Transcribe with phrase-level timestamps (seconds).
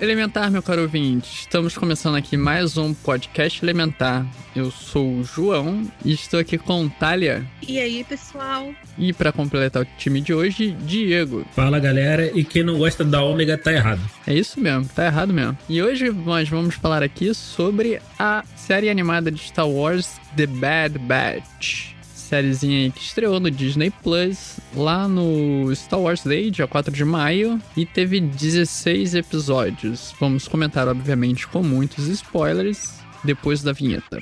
[0.00, 4.26] Elementar, meu caro ouvinte, estamos começando aqui mais um podcast Elementar.
[4.56, 7.46] Eu sou o João e estou aqui com Thalia.
[7.68, 8.74] E aí, pessoal?
[8.96, 11.44] E para completar o time de hoje, Diego.
[11.52, 14.00] Fala galera, e quem não gosta da ômega tá errado.
[14.26, 15.58] É isso mesmo, tá errado mesmo.
[15.68, 20.98] E hoje nós vamos falar aqui sobre a série animada de Star Wars The Bad
[20.98, 21.99] Batch
[22.30, 27.04] sériezinha aí que estreou no Disney Plus, lá no Star Wars Day, dia 4 de
[27.04, 30.14] maio, e teve 16 episódios.
[30.20, 34.20] Vamos comentar, obviamente, com muitos spoilers depois da vinheta.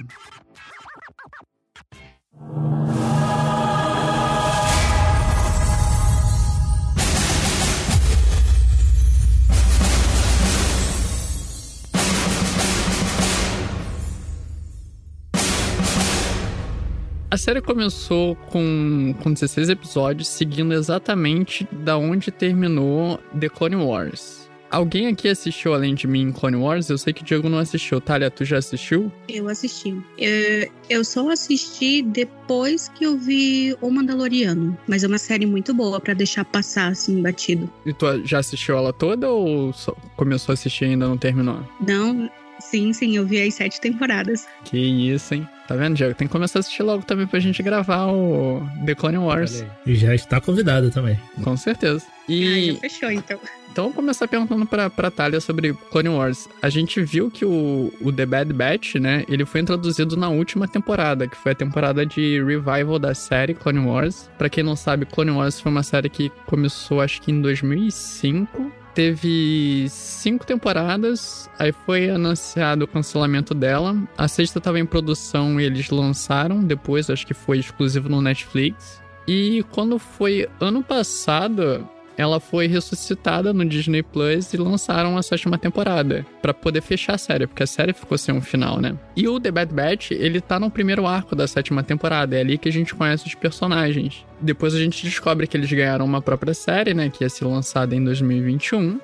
[17.31, 24.49] A série começou com, com 16 episódios, seguindo exatamente da onde terminou The Clone Wars.
[24.71, 26.89] Alguém aqui assistiu além de mim Clone Wars?
[26.89, 28.01] Eu sei que o Diego não assistiu.
[28.01, 29.13] Thalia, tu já assistiu?
[29.29, 29.95] Eu assisti.
[30.17, 34.77] Eu, eu só assisti depois que eu vi O Mandaloriano.
[34.87, 37.71] Mas é uma série muito boa para deixar passar assim, batido.
[37.85, 39.75] E tu já assistiu ela toda ou
[40.17, 41.61] começou a assistir e ainda não terminou?
[41.87, 44.47] Não, sim, sim, eu vi as sete temporadas.
[44.65, 45.47] Que isso, hein?
[45.69, 46.15] Tá vendo, Diego?
[46.15, 49.63] Tem que começar a assistir logo também pra gente gravar o The Clone Wars.
[49.85, 51.21] E já está convidado também.
[51.45, 52.07] Com certeza.
[52.27, 52.71] E...
[52.71, 53.39] Ah, já fechou, então.
[53.71, 56.49] Então vamos começar perguntando pra, pra Thalia sobre Clone Wars.
[56.63, 60.67] A gente viu que o, o The Bad Batch, né, ele foi introduzido na última
[60.67, 64.31] temporada, que foi a temporada de revival da série Clone Wars.
[64.39, 68.73] Pra quem não sabe, Clone Wars foi uma série que começou acho que em 2005
[68.95, 73.97] teve cinco temporadas, aí foi anunciado o cancelamento dela.
[74.17, 79.03] A sexta estava em produção e eles lançaram depois, acho que foi exclusivo no Netflix.
[79.27, 81.87] E quando foi ano passado,
[82.19, 87.19] ela foi ressuscitada no Disney Plus e lançaram a sétima temporada para poder fechar a
[87.19, 88.99] série, porque a série ficou sem um final, né?
[89.17, 92.59] E o The Bad Batch, ele tá no primeiro arco da sétima temporada, é ali
[92.59, 94.27] que a gente conhece os personagens.
[94.41, 97.95] Depois a gente descobre que eles ganharam uma própria série, né, que ia ser lançada
[97.95, 98.99] em 2021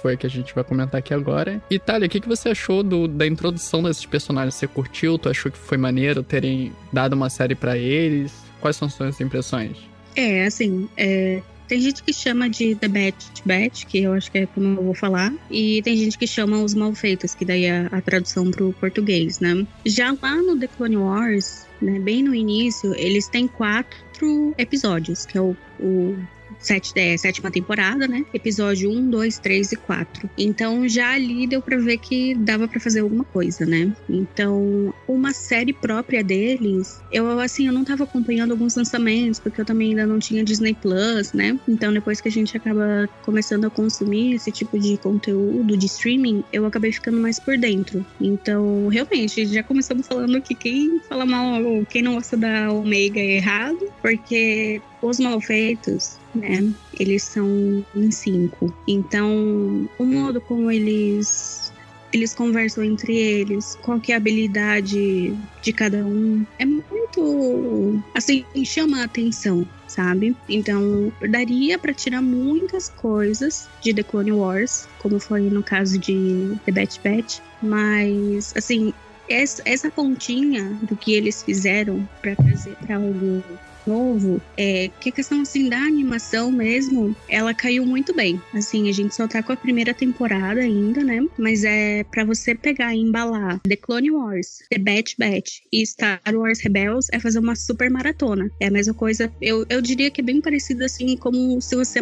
[0.00, 1.60] foi a que a gente vai comentar aqui agora.
[1.68, 4.54] E Thalia, o que, que você achou do, da introdução desses personagens?
[4.54, 5.18] Você curtiu?
[5.18, 8.32] Tu achou que foi maneiro terem dado uma série para eles?
[8.60, 9.76] Quais são suas impressões?
[10.14, 14.38] É, assim, é, tem gente que chama de The Bad Batch, que eu acho que
[14.38, 15.32] é como eu vou falar.
[15.50, 19.66] E tem gente que chama os Malfeitos, que daí é a tradução pro português, né?
[19.84, 25.36] Já lá no The Clone Wars, né, bem no início, eles têm quatro episódios, que
[25.36, 26.16] é o, o
[26.58, 28.24] sete, é, sétima temporada, né?
[28.32, 30.30] Episódio 1, 2, 3 e 4.
[30.36, 33.92] Então já ali deu pra ver que dava pra fazer alguma coisa, né?
[34.08, 39.64] Então, uma série própria deles, eu assim, eu não tava acompanhando alguns lançamentos, porque eu
[39.64, 41.58] também ainda não tinha Disney Plus, né?
[41.68, 46.42] Então, depois que a gente acaba começando a consumir esse tipo de conteúdo de streaming,
[46.52, 48.04] eu acabei ficando mais por dentro.
[48.20, 51.48] Então, realmente, já começamos falando que quem fala mal
[51.88, 56.72] quem não gosta da Omega é errado, porque os malfeitos, né?
[56.98, 58.72] Eles são em cinco.
[58.86, 61.72] Então, o modo como eles
[62.12, 68.44] eles conversam entre eles, qual que é a habilidade de cada um, é muito assim,
[68.64, 70.34] chama a atenção, sabe?
[70.48, 76.56] Então, daria para tirar muitas coisas de The Clone Wars, como foi no caso de
[76.64, 78.94] The Bad Batch, mas assim,
[79.28, 83.42] essa, essa pontinha do que eles fizeram para trazer para algo
[83.88, 88.40] novo, é que a questão assim da animação mesmo, ela caiu muito bem.
[88.54, 91.26] Assim, a gente só tá com a primeira temporada ainda, né?
[91.38, 96.20] Mas é para você pegar e embalar The Clone Wars, The Bad Batch e Star
[96.32, 98.50] Wars Rebels é fazer uma super maratona.
[98.60, 102.00] É a mesma coisa, eu, eu diria que é bem parecido assim como se você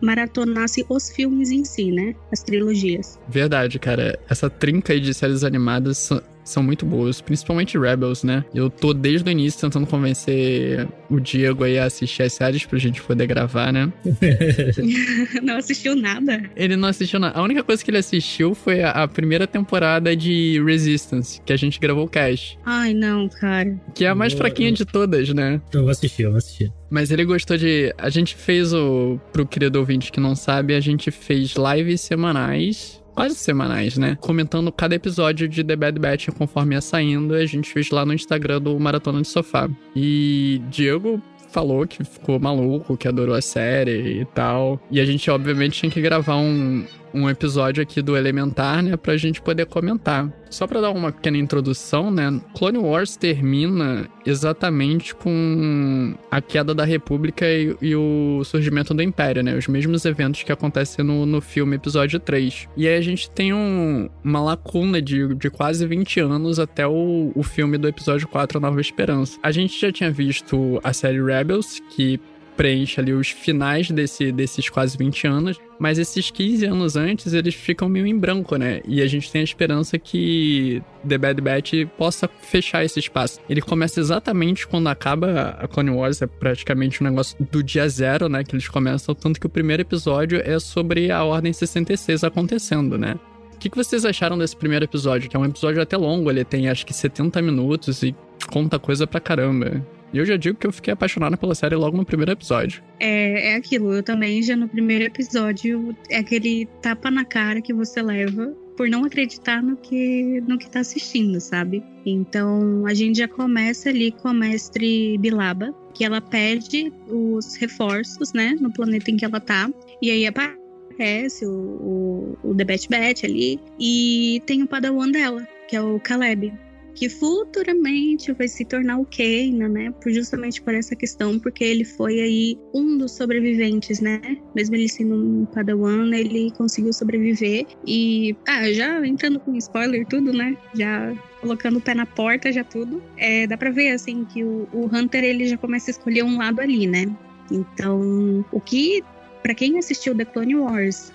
[0.00, 2.14] maratonasse os filmes em si, né?
[2.32, 3.18] As trilogias.
[3.28, 4.18] Verdade, cara.
[4.28, 6.10] Essa trinca aí de séries animadas
[6.48, 8.44] são muito boas, principalmente Rebels, né?
[8.54, 12.78] Eu tô desde o início tentando convencer o Diego aí a assistir as séries pra
[12.78, 13.92] gente poder gravar, né?
[15.42, 16.42] não assistiu nada.
[16.56, 17.38] Ele não assistiu nada.
[17.38, 21.56] A única coisa que ele assistiu foi a, a primeira temporada de Resistance, que a
[21.56, 22.58] gente gravou o cast.
[22.64, 23.76] Ai, não, cara.
[23.94, 25.60] Que é a mais Eu- fraquinha de todas, né?
[25.72, 26.72] Eu vou assistir, eu vou assistir.
[26.90, 27.92] Mas ele gostou de.
[27.98, 29.20] A gente fez o.
[29.32, 33.02] Pro querido ouvinte que não sabe, a gente fez lives semanais.
[33.18, 34.16] Quase semanais, né?
[34.20, 37.34] Comentando cada episódio de The Bad Batch conforme ia saindo.
[37.34, 39.68] A gente fez lá no Instagram do Maratona de Sofá.
[39.96, 41.20] E Diego
[41.50, 44.80] falou que ficou maluco, que adorou a série e tal.
[44.88, 48.96] E a gente, obviamente, tinha que gravar um, um episódio aqui do Elementar, né?
[48.96, 50.32] Pra gente poder comentar.
[50.50, 52.40] Só pra dar uma pequena introdução, né?
[52.56, 59.42] Clone Wars termina exatamente com a queda da República e, e o surgimento do Império,
[59.42, 59.56] né?
[59.56, 62.66] Os mesmos eventos que acontecem no, no filme episódio 3.
[62.76, 67.30] E aí a gente tem um- uma lacuna de, de quase 20 anos até o,
[67.34, 69.38] o filme do episódio 4, A Nova Esperança.
[69.42, 72.18] A gente já tinha visto a série Rebels, que
[72.58, 77.54] preenche ali os finais desse, desses quase 20 anos, mas esses 15 anos antes eles
[77.54, 78.80] ficam meio em branco, né?
[78.84, 83.38] E a gente tem a esperança que The Bad Batch possa fechar esse espaço.
[83.48, 88.28] Ele começa exatamente quando acaba a Clone Wars, é praticamente um negócio do dia zero,
[88.28, 88.42] né?
[88.42, 93.14] Que eles começam, tanto que o primeiro episódio é sobre a Ordem 66 acontecendo, né?
[93.54, 95.30] O que, que vocês acharam desse primeiro episódio?
[95.30, 98.14] Que é um episódio até longo, ele tem acho que 70 minutos e
[98.50, 99.84] conta coisa pra caramba.
[100.12, 102.82] E eu já digo que eu fiquei apaixonado pela série logo no primeiro episódio.
[102.98, 107.72] É, é aquilo, eu também já no primeiro episódio, é aquele tapa na cara que
[107.72, 111.82] você leva por não acreditar no que, no que tá assistindo, sabe?
[112.06, 118.32] Então a gente já começa ali com a mestre Bilaba, que ela pede os reforços,
[118.32, 119.68] né, no planeta em que ela tá.
[120.00, 125.46] E aí aparece o, o, o The Bat Bat ali, e tem o padawan dela,
[125.68, 126.52] que é o Caleb
[126.98, 129.94] que futuramente vai se tornar o Kanan, né?
[130.02, 134.20] Por justamente por essa questão, porque ele foi aí um dos sobreviventes, né?
[134.54, 140.32] Mesmo ele sendo um Padawan, ele conseguiu sobreviver e ah, já entrando com spoiler tudo,
[140.32, 140.56] né?
[140.74, 143.00] Já colocando o pé na porta, já tudo.
[143.16, 146.36] É, dá pra ver assim que o, o Hunter ele já começa a escolher um
[146.36, 147.06] lado ali, né?
[147.50, 149.04] Então, o que
[149.40, 151.12] Pra quem assistiu The Clone Wars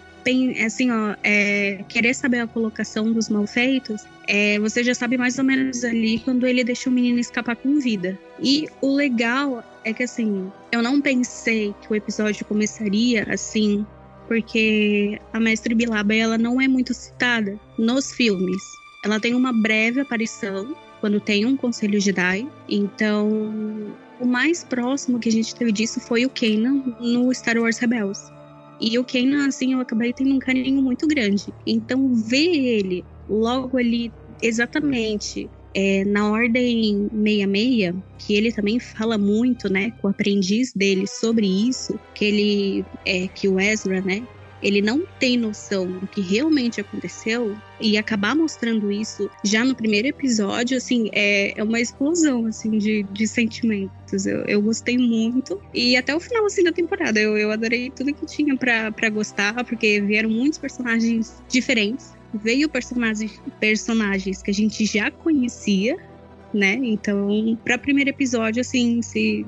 [0.65, 5.43] assim, ó, é, querer saber a colocação dos malfeitos, é, você já sabe mais ou
[5.43, 8.17] menos ali quando ele deixa o menino escapar com vida.
[8.39, 13.85] E o legal é que, assim, eu não pensei que o episódio começaria assim,
[14.27, 18.61] porque a Mestre Bilaba, ela não é muito citada nos filmes.
[19.03, 23.93] Ela tem uma breve aparição quando tem um Conselho Jedi, então...
[24.19, 28.31] O mais próximo que a gente teve disso foi o Kanan no Star Wars Rebels.
[28.79, 31.53] E o Kanan, assim, eu acabei tendo um carinho muito grande.
[31.65, 39.71] Então, ver ele logo ali, exatamente é, na Ordem 66, que ele também fala muito,
[39.71, 44.21] né, com o aprendiz dele sobre isso, que ele, é, que o Ezra, né,
[44.63, 50.07] ele não tem noção do que realmente aconteceu e acabar mostrando isso já no primeiro
[50.07, 54.25] episódio, assim, é, é uma explosão, assim, de, de sentimentos.
[54.25, 55.61] Eu, eu gostei muito.
[55.73, 59.63] E até o final, assim, da temporada, eu, eu adorei tudo que tinha pra gostar,
[59.65, 62.13] porque vieram muitos personagens diferentes.
[62.33, 65.97] Veio personagens, personagens que a gente já conhecia,
[66.53, 66.79] né?
[66.81, 69.45] Então, para primeiro episódio, assim, se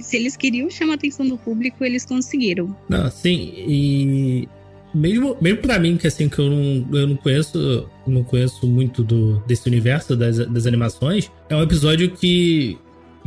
[0.00, 2.74] se eles queriam chamar a atenção do público, eles conseguiram.
[2.88, 4.48] Não, sim, e
[4.92, 9.02] mesmo, mesmo pra mim, que assim, que eu não, eu não conheço, não conheço muito
[9.02, 12.76] do, desse universo das, das animações, é um episódio que,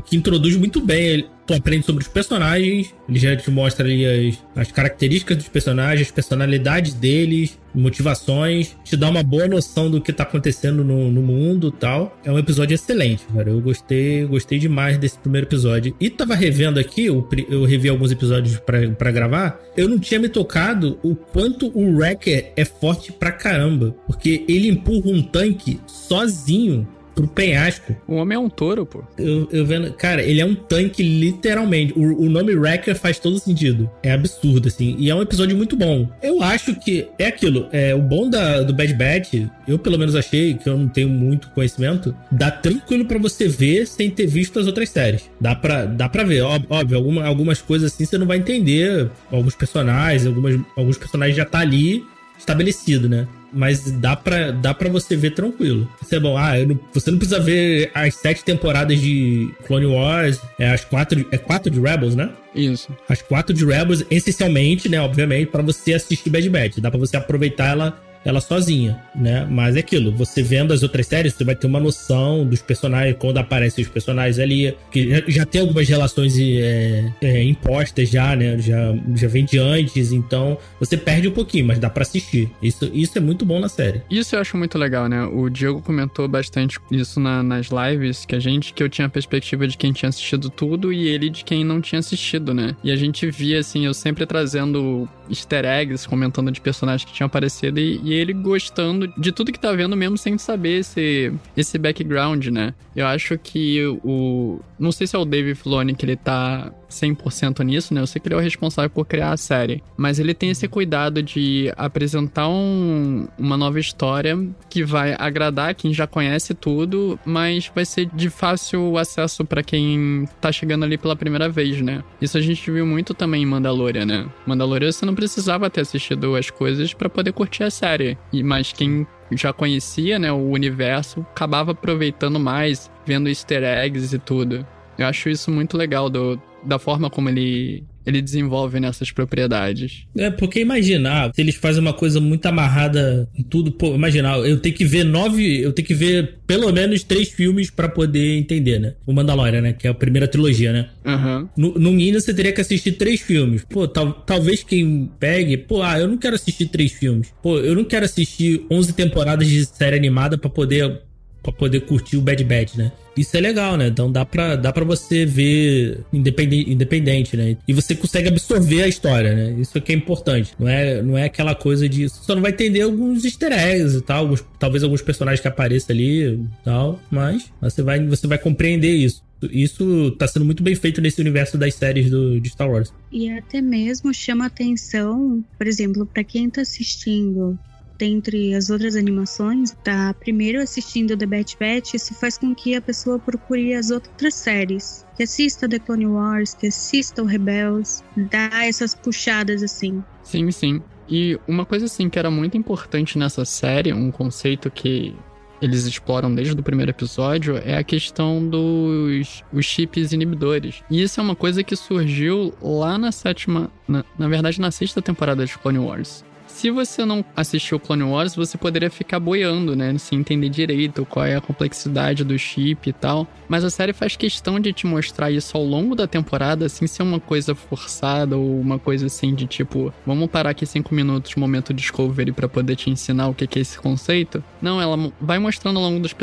[0.06, 1.28] que introduz muito bem.
[1.46, 6.08] Tu aprende sobre os personagens, ele já te mostra ali as, as características dos personagens,
[6.08, 11.22] as personalidades deles, motivações, te dá uma boa noção do que tá acontecendo no, no
[11.22, 12.18] mundo tal.
[12.24, 13.50] É um episódio excelente, cara.
[13.50, 15.96] Eu gostei, gostei demais desse primeiro episódio.
[16.00, 18.60] E tava revendo aqui, eu, eu revi alguns episódios
[18.98, 23.96] pra gravar, eu não tinha me tocado o quanto o Wrecker é forte pra caramba.
[24.08, 27.96] Porque ele empurra um tanque sozinho pro penhasco.
[28.08, 29.04] O homem é um touro, pô.
[29.18, 29.92] Eu, eu vendo.
[29.94, 31.94] Cara, ele é um tanque, literalmente.
[31.96, 33.90] O, o nome Wrecker faz todo sentido.
[34.02, 34.96] É absurdo, assim.
[34.98, 36.10] E é um episódio muito bom.
[36.22, 37.68] Eu acho que é aquilo.
[37.72, 41.10] É, o bom da, do Bad Batch, eu pelo menos achei, que eu não tenho
[41.10, 45.30] muito conhecimento, dá tranquilo pra você ver sem ter visto as outras séries.
[45.40, 46.42] Dá pra, dá pra ver.
[46.42, 49.10] Óbvio, alguma, algumas coisas assim você não vai entender.
[49.32, 52.04] Alguns personagens, algumas, alguns personagens já tá ali
[52.38, 53.28] estabelecido, né?
[53.54, 55.88] Mas dá pra, dá pra você ver tranquilo.
[56.02, 56.36] Isso é bom.
[56.38, 61.26] Ah, não- você não precisa ver as sete temporadas de Clone Wars, é as quatro,
[61.32, 62.30] é quatro de Rebels, né?
[62.56, 62.90] Isso.
[63.08, 65.00] As quatro de Rebels, essencialmente, né?
[65.02, 66.78] Obviamente, pra você assistir Bad Batch.
[66.80, 69.48] Dá pra você aproveitar ela ela sozinha, né?
[69.50, 73.16] Mas é aquilo, você vendo as outras séries, você vai ter uma noção dos personagens,
[73.20, 78.36] quando aparecem os personagens ali, que já, já tem algumas relações é, é, impostas já,
[78.36, 78.58] né?
[78.58, 82.50] Já, já vem de antes, então você perde um pouquinho, mas dá para assistir.
[82.62, 84.02] Isso, isso é muito bom na série.
[84.10, 85.24] Isso eu acho muito legal, né?
[85.26, 89.10] O Diego comentou bastante isso na, nas lives que a gente, que eu tinha a
[89.10, 92.76] perspectiva de quem tinha assistido tudo e ele de quem não tinha assistido, né?
[92.84, 97.28] E a gente via, assim, eu sempre trazendo easter eggs, comentando de personagens que tinham
[97.28, 101.78] aparecido e, e ele gostando de tudo que tá vendo mesmo sem saber esse, esse
[101.78, 102.74] background, né?
[102.96, 104.60] Eu acho que o...
[104.78, 108.02] Não sei se é o Dave Filoni que ele tá 100% nisso, né?
[108.02, 110.68] Eu sei que ele é o responsável por criar a série, mas ele tem esse
[110.68, 114.38] cuidado de apresentar um, uma nova história
[114.70, 120.28] que vai agradar quem já conhece tudo, mas vai ser de fácil acesso para quem
[120.40, 122.04] tá chegando ali pela primeira vez, né?
[122.22, 124.30] Isso a gente viu muito também em Mandalorian, né?
[124.46, 128.72] Mandalorian você não precisava ter assistido as coisas para poder curtir a série, e mas
[128.72, 134.66] quem já conhecia, né, o universo, acabava aproveitando mais, vendo easter eggs e tudo.
[134.98, 140.06] Eu acho isso muito legal do, da forma como ele ele desenvolve nessas propriedades.
[140.16, 144.60] É, porque imaginar, se eles fazem uma coisa muito amarrada em tudo, pô, imaginar, eu
[144.60, 148.80] tenho que ver nove, eu tenho que ver pelo menos três filmes para poder entender,
[148.80, 148.94] né?
[149.06, 149.74] O Mandalorian, né?
[149.74, 150.90] Que é a primeira trilogia, né?
[151.06, 151.50] Uhum.
[151.56, 153.66] No, no mínimo você teria que assistir três filmes.
[153.70, 157.34] Pô, tal, talvez quem pegue, pô, ah, eu não quero assistir três filmes.
[157.42, 161.02] Pô, eu não quero assistir 11 temporadas de série animada para poder
[161.44, 162.92] para poder curtir o Bad Bad, né?
[163.16, 163.88] Isso é legal, né?
[163.88, 167.58] Então dá pra, dá pra você ver independente, independente, né?
[167.68, 169.56] E você consegue absorver a história, né?
[169.60, 170.54] Isso é que é importante.
[170.58, 172.10] Não é, não é aquela coisa de.
[172.10, 175.48] Você só não vai entender alguns easter eggs e tal, alguns, talvez alguns personagens que
[175.48, 179.22] apareçam ali e tal, mas você vai, você vai compreender isso.
[179.52, 182.94] Isso tá sendo muito bem feito nesse universo das séries do, de Star Wars.
[183.12, 187.60] E até mesmo chama atenção, por exemplo, para quem tá assistindo
[187.98, 192.82] dentre as outras animações, tá primeiro assistindo The Bad Batch, isso faz com que a
[192.82, 195.06] pessoa procure as outras séries.
[195.16, 200.04] Que assista The Clone Wars, que assista o Rebels, dá essas puxadas assim.
[200.24, 200.82] Sim, sim.
[201.08, 205.16] E uma coisa assim que era muito importante nessa série, um conceito que
[205.62, 210.84] eles exploram desde o primeiro episódio é a questão dos os chips inibidores.
[210.90, 215.02] E isso é uma coisa que surgiu lá na sétima, na, na verdade na sexta
[215.02, 216.26] temporada de Clone Wars.
[216.54, 219.98] Se você não assistiu Clone Wars, você poderia ficar boiando, né?
[219.98, 223.28] Sem entender direito qual é a complexidade do chip e tal.
[223.50, 227.02] Mas a série faz questão de te mostrar isso ao longo da temporada, sem ser
[227.02, 231.74] uma coisa forçada ou uma coisa assim de tipo, vamos parar aqui cinco minutos, momento
[231.74, 234.42] Discovery, para poder te ensinar o que é esse conceito.
[234.62, 236.16] Não, ela vai mostrando ao longo dos,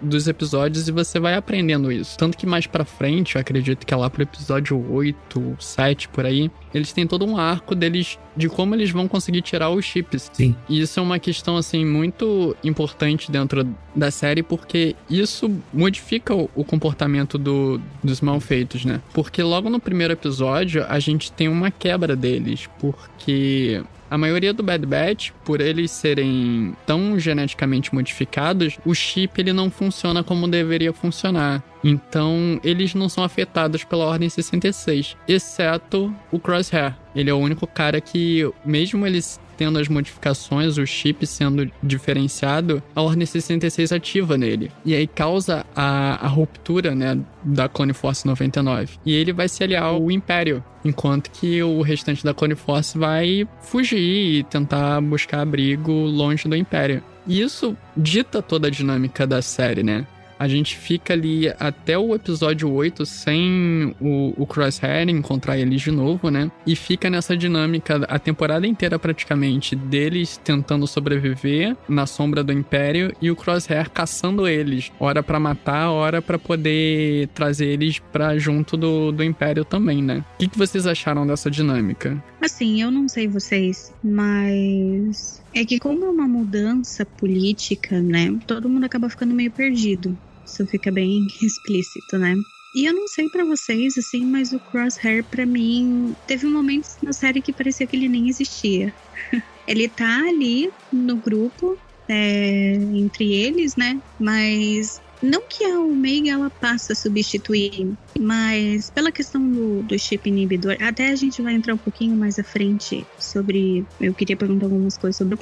[0.00, 2.18] dos episódios e você vai aprendendo isso.
[2.18, 6.26] Tanto que mais pra frente, eu acredito que é lá pro episódio 8, 7 por
[6.26, 10.30] aí, eles têm todo um arco deles de como eles vão conseguir tirar os chips.
[10.32, 10.54] Sim.
[10.68, 16.64] E isso é uma questão, assim, muito importante dentro da série, porque isso modifica o
[16.64, 19.00] comportamento do, dos malfeitos, né?
[19.12, 23.82] Porque logo no primeiro episódio, a gente tem uma quebra deles, porque
[24.14, 29.72] a maioria do Bad Batch, por eles serem tão geneticamente modificados, o chip ele não
[29.72, 31.64] funciona como deveria funcionar.
[31.82, 36.96] Então, eles não são afetados pela Ordem 66, exceto o Crosshair.
[37.14, 42.82] Ele é o único cara que, mesmo eles tendo as modificações, o chip sendo diferenciado,
[42.94, 44.70] a Ordem 66 ativa nele.
[44.84, 48.98] E aí causa a, a ruptura, né, da Clone Force 99.
[49.04, 53.46] E ele vai se aliar ao Império, enquanto que o restante da Clone Force vai
[53.62, 57.02] fugir e tentar buscar abrigo longe do Império.
[57.26, 60.06] E isso dita toda a dinâmica da série, né?
[60.38, 65.90] A gente fica ali até o episódio 8 sem o, o Crosshair encontrar eles de
[65.90, 66.50] novo, né?
[66.66, 73.12] E fica nessa dinâmica a temporada inteira praticamente deles tentando sobreviver na sombra do Império
[73.20, 78.76] e o Crosshair caçando eles, hora para matar, hora para poder trazer eles para junto
[78.76, 80.24] do, do Império também, né?
[80.34, 82.22] O que, que vocês acharam dessa dinâmica?
[82.40, 88.38] Assim, eu não sei vocês, mas é que como é uma mudança política, né?
[88.46, 90.16] Todo mundo acaba ficando meio perdido.
[90.46, 92.34] Isso fica bem explícito, né?
[92.74, 97.12] E eu não sei para vocês, assim, mas o Crosshair, para mim, teve momentos na
[97.12, 98.92] série que parecia que ele nem existia.
[99.66, 104.00] ele tá ali no grupo, é, entre eles, né?
[104.18, 110.28] Mas não que a Omega ela passa a substituir, mas pela questão do, do chip
[110.28, 113.86] inibidor, até a gente vai entrar um pouquinho mais à frente sobre.
[114.00, 115.34] Eu queria perguntar algumas coisas sobre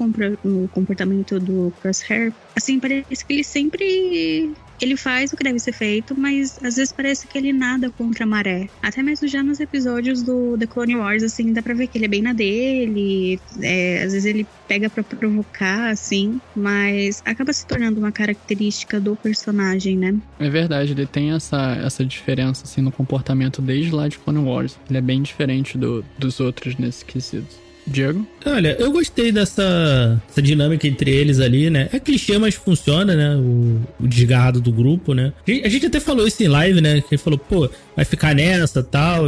[0.45, 2.33] o comportamento do Crosshair.
[2.57, 6.93] Assim, parece que ele sempre ele faz o que deve ser feito, mas às vezes
[6.93, 8.69] parece que ele nada contra a maré.
[8.83, 12.07] Até mesmo já nos episódios do The Clone Wars, assim, dá pra ver que ele
[12.07, 17.65] é bem na dele, é, às vezes ele pega para provocar, assim, mas acaba se
[17.65, 20.17] tornando uma característica do personagem, né?
[20.41, 24.77] É verdade, ele tem essa, essa diferença, assim, no comportamento desde lá de Clone Wars.
[24.89, 27.63] Ele é bem diferente do, dos outros nesse quesito.
[27.87, 28.27] Diego?
[28.47, 31.89] Olha, eu gostei dessa, dinâmica entre eles ali, né?
[31.93, 33.37] É clichê, mas funciona, né?
[33.37, 35.33] O, o desgarrado do grupo, né?
[35.47, 37.01] A gente, a gente, até falou isso em live, né?
[37.01, 39.25] Que ele falou, pô, vai ficar nessa tal.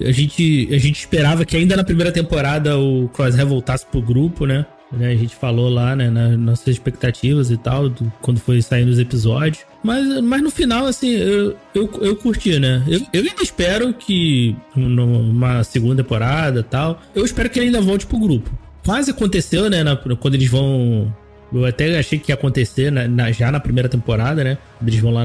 [0.00, 4.44] A gente, a gente esperava que ainda na primeira temporada o Crosshair voltasse pro grupo,
[4.44, 4.66] né?
[4.92, 5.08] né?
[5.08, 8.98] A gente falou lá, né, nas nossas expectativas e tal, do, quando foi saindo os
[8.98, 9.64] episódios.
[9.84, 12.82] Mas, mas no final, assim, eu, eu, eu curti, né?
[12.88, 18.06] Eu, eu ainda espero que numa segunda temporada tal, eu espero que ele ainda volte
[18.06, 18.50] pro grupo.
[18.82, 21.14] Quase aconteceu, né, na, quando eles vão
[21.52, 24.58] eu até achei que ia acontecer na, na, já na primeira temporada, né?
[24.82, 25.24] Eles vão lá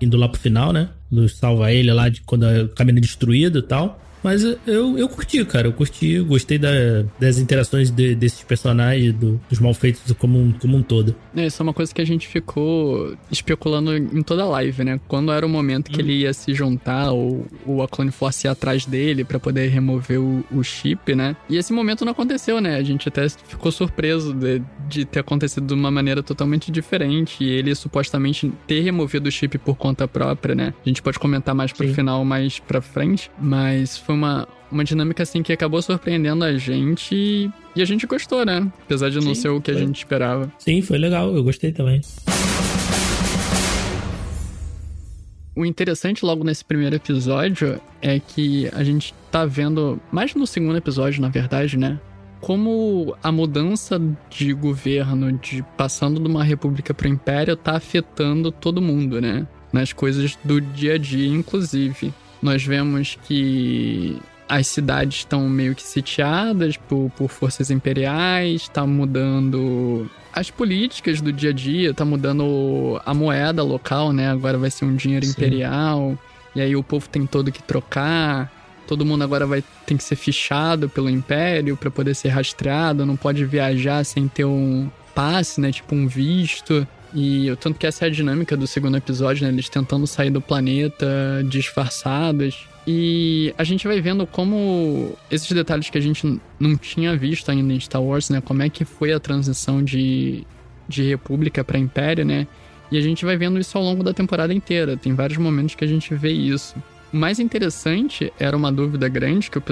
[0.00, 0.88] indo lá pro final, né?
[1.28, 4.00] Salva ele lá de quando o caminho é destruído e tal.
[4.22, 5.68] Mas eu, eu curti, cara.
[5.68, 6.70] Eu curti, gostei da,
[7.18, 11.14] das interações de, desses personagens, do, dos malfeitos como um, como um todo.
[11.36, 15.00] É, isso é uma coisa que a gente ficou especulando em toda a live, né?
[15.08, 16.04] Quando era o momento que hum.
[16.04, 20.20] ele ia se juntar, ou, ou a Clone Force ia atrás dele para poder remover
[20.20, 21.36] o, o, chip, né?
[21.48, 22.76] E esse momento não aconteceu, né?
[22.76, 27.44] A gente até ficou surpreso de, de ter acontecido de uma maneira totalmente diferente.
[27.44, 30.74] E ele supostamente ter removido o chip por conta própria, né?
[30.84, 31.94] A gente pode comentar mais pro Sim.
[31.94, 33.30] final, mais pra frente.
[33.40, 38.42] Mas foi uma, uma dinâmica assim que acabou surpreendendo a gente e a gente gostou,
[38.42, 38.66] né?
[38.86, 39.82] Apesar de não Sim, ser o que foi.
[39.82, 40.50] a gente esperava.
[40.58, 42.00] Sim, foi legal, eu gostei também.
[45.54, 50.78] O interessante logo nesse primeiro episódio é que a gente tá vendo, mais no segundo
[50.78, 52.00] episódio, na verdade, né?
[52.40, 54.00] Como a mudança
[54.30, 59.46] de governo, de passando de uma república para o império, tá afetando todo mundo, né?
[59.70, 65.82] Nas coisas do dia a dia, inclusive nós vemos que as cidades estão meio que
[65.82, 73.00] sitiadas por, por forças imperiais, está mudando as políticas do dia a dia, está mudando
[73.04, 74.30] a moeda local, né?
[74.30, 75.32] Agora vai ser um dinheiro Sim.
[75.32, 76.18] imperial,
[76.54, 78.50] e aí o povo tem todo que trocar.
[78.86, 83.16] Todo mundo agora vai ter que ser fichado pelo império para poder ser rastreado, não
[83.16, 85.70] pode viajar sem ter um passe, né?
[85.70, 86.86] Tipo um visto.
[87.14, 89.52] E tanto que essa é a dinâmica do segundo episódio, né?
[89.52, 91.06] Eles tentando sair do planeta
[91.48, 92.66] disfarçados.
[92.86, 97.72] E a gente vai vendo como esses detalhes que a gente não tinha visto ainda
[97.72, 98.40] em Star Wars, né?
[98.40, 100.46] Como é que foi a transição de,
[100.88, 102.46] de República para Império, né?
[102.90, 104.96] E a gente vai vendo isso ao longo da temporada inteira.
[104.96, 106.74] Tem vários momentos que a gente vê isso.
[107.12, 109.62] O mais interessante era uma dúvida grande que, eu,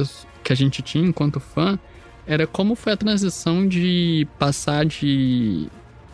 [0.42, 1.78] que a gente tinha enquanto fã,
[2.26, 5.68] era como foi a transição de passar de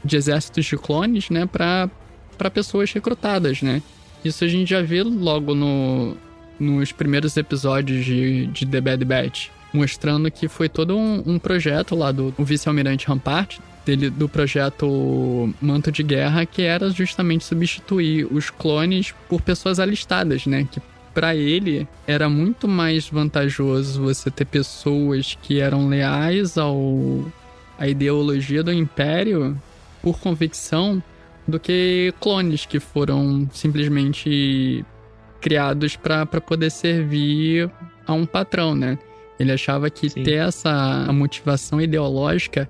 [0.05, 1.91] de exércitos de clones, né, para
[2.51, 3.83] pessoas recrutadas, né?
[4.25, 6.17] Isso a gente já vê logo no,
[6.59, 11.95] nos primeiros episódios de, de The Bad Batch, mostrando que foi todo um, um projeto
[11.97, 18.51] lá do vice-almirante Rampart, dele, do projeto Manto de Guerra, que era justamente substituir os
[18.51, 20.67] clones por pessoas alistadas, né?
[20.71, 20.81] Que
[21.13, 27.25] para ele era muito mais vantajoso você ter pessoas que eram leais ao
[27.79, 29.61] à ideologia do Império
[30.03, 31.03] por convicção
[31.47, 34.85] do que clones que foram simplesmente
[35.41, 37.71] criados para poder servir
[38.07, 38.99] a um patrão, né?
[39.39, 40.23] Ele achava que Sim.
[40.23, 42.69] ter essa motivação ideológica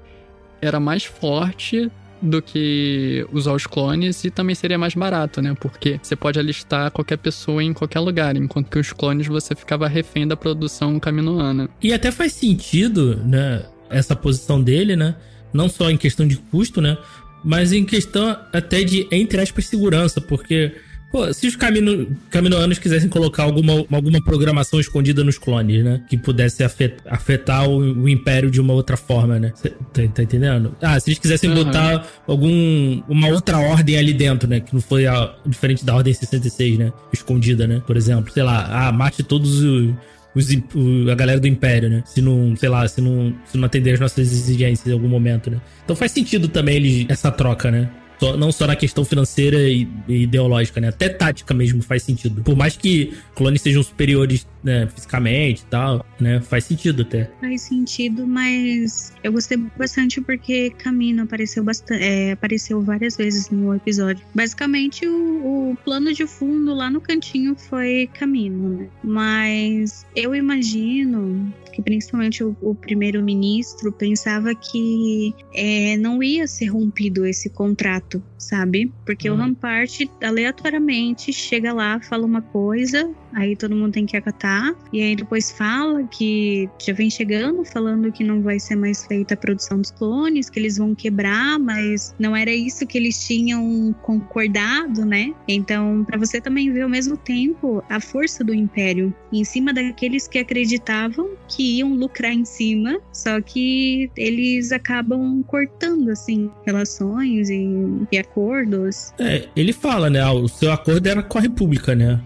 [0.61, 1.91] era mais forte
[2.23, 5.55] do que usar os clones e também seria mais barato, né?
[5.61, 9.89] Porque você pode alistar qualquer pessoa em qualquer lugar, enquanto que os clones você ficava
[9.89, 11.69] refém da produção caminoana.
[11.83, 13.65] E até faz sentido, né?
[13.91, 15.17] Essa posição dele, né?
[15.53, 16.97] Não só em questão de custo, né?
[17.45, 20.73] Mas em questão até de, entre aspas, segurança, porque,
[21.11, 26.03] pô, se os camino, caminoanos quisessem colocar alguma, alguma programação escondida nos clones, né?
[26.09, 29.53] Que pudesse afetar, afetar o, o, império de uma outra forma, né?
[29.55, 30.77] Cê, tá, tá, entendendo?
[30.81, 31.65] Ah, se eles quisessem uhum.
[31.65, 34.61] botar algum, uma outra ordem ali dentro, né?
[34.61, 36.93] Que não foi a, diferente da ordem 66, né?
[37.13, 37.83] Escondida, né?
[37.87, 39.93] Por exemplo, sei lá, ah, mate todos os
[40.35, 42.03] os, o, a galera do Império, né?
[42.07, 45.51] Se não, sei lá, se não, se não atender as nossas exigências em algum momento,
[45.51, 45.61] né?
[45.85, 47.91] Então faz sentido também essa troca, né?
[48.19, 50.89] Só, não só na questão financeira e, e, ideológica, né?
[50.89, 52.43] Até tática mesmo faz sentido.
[52.43, 56.41] Por mais que clones sejam superiores né, fisicamente e tal, né?
[56.41, 57.31] Faz sentido até.
[57.41, 63.75] Faz sentido, mas eu gostei bastante porque Camino apareceu bastante, é, apareceu várias vezes no
[63.75, 64.25] episódio.
[64.35, 68.89] Basicamente, o, o, plano de fundo lá no cantinho foi Camino, né?
[69.03, 77.27] Mas eu imagino que principalmente o, o primeiro-ministro pensava que é, não ia ser rompido
[77.27, 78.93] esse contrato sabe?
[79.07, 79.37] Porque Uhum.
[79.37, 85.01] o Rampart aleatoriamente chega lá, fala uma coisa, aí todo mundo tem que acatar, e
[85.01, 89.37] aí depois fala que já vem chegando falando que não vai ser mais feita a
[89.37, 95.05] produção dos clones, que eles vão quebrar, mas não era isso que eles tinham concordado,
[95.05, 95.33] né?
[95.49, 100.27] Então, pra você também ver ao mesmo tempo a força do Império em cima daqueles
[100.29, 107.67] que acreditavam que iam lucrar em cima, só que eles acabam cortando assim relações e,
[108.11, 109.13] e acordos.
[109.19, 110.21] É, ele fala, né?
[110.21, 112.21] ah, o seu acordo era com a República, né?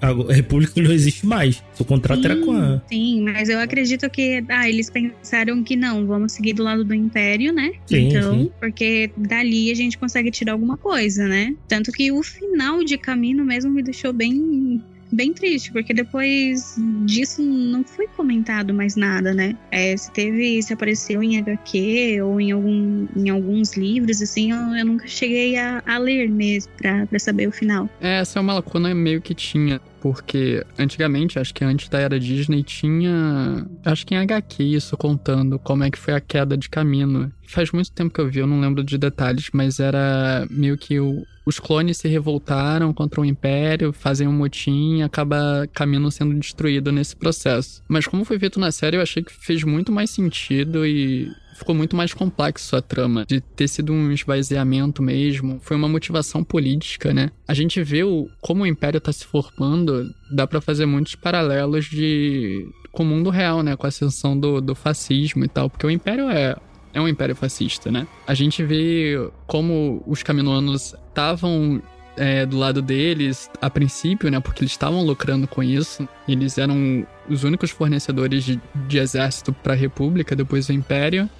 [0.00, 1.62] A, República não existe mais.
[1.74, 2.80] Seu contrato era com a.
[2.88, 6.94] Sim, mas eu acredito que ah, eles pensaram que não, vamos seguir do lado do
[6.94, 7.72] Império, né?
[7.86, 8.50] Sim, então, sim.
[8.60, 11.54] porque dali a gente consegue tirar alguma coisa, né?
[11.68, 14.82] Tanto que o final de caminho mesmo me deixou bem
[15.12, 19.56] bem triste, porque depois disso não foi comentado mais nada, né?
[19.70, 24.58] É, se teve, se apareceu em HQ ou em, algum, em alguns livros, assim, eu,
[24.76, 27.88] eu nunca cheguei a, a ler mesmo pra, pra saber o final.
[28.00, 32.18] É, essa é uma lacuna meio que tinha, porque antigamente, acho que antes da era
[32.18, 33.66] Disney, tinha.
[33.84, 37.32] Acho que em HQ isso contando como é que foi a queda de Camino.
[37.46, 41.00] Faz muito tempo que eu vi, eu não lembro de detalhes, mas era meio que
[41.00, 46.38] o- os clones se revoltaram contra o Império, fazem um motim e acaba Camino sendo
[46.38, 47.82] destruído nesse processo.
[47.88, 51.74] Mas como foi feito na série, eu achei que fez muito mais sentido e ficou
[51.74, 55.60] muito mais complexo a trama, de ter sido um esvaziamento mesmo.
[55.62, 57.30] Foi uma motivação política, né?
[57.46, 61.84] A gente vê o, como o Império tá se formando, dá pra fazer muitos paralelos
[61.84, 63.76] de com o mundo real, né?
[63.76, 66.56] Com a ascensão do, do fascismo e tal, porque o Império é
[66.92, 68.04] é um império fascista, né?
[68.26, 69.14] A gente vê
[69.46, 71.80] como os caminoanos estavam
[72.16, 74.40] é, do lado deles a princípio, né?
[74.40, 76.08] Porque eles estavam lucrando com isso.
[76.28, 81.30] Eles eram os únicos fornecedores de, de exército para a República, depois do Império.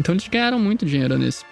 [0.00, 1.44] Então eles ganharam muito dinheiro nesse,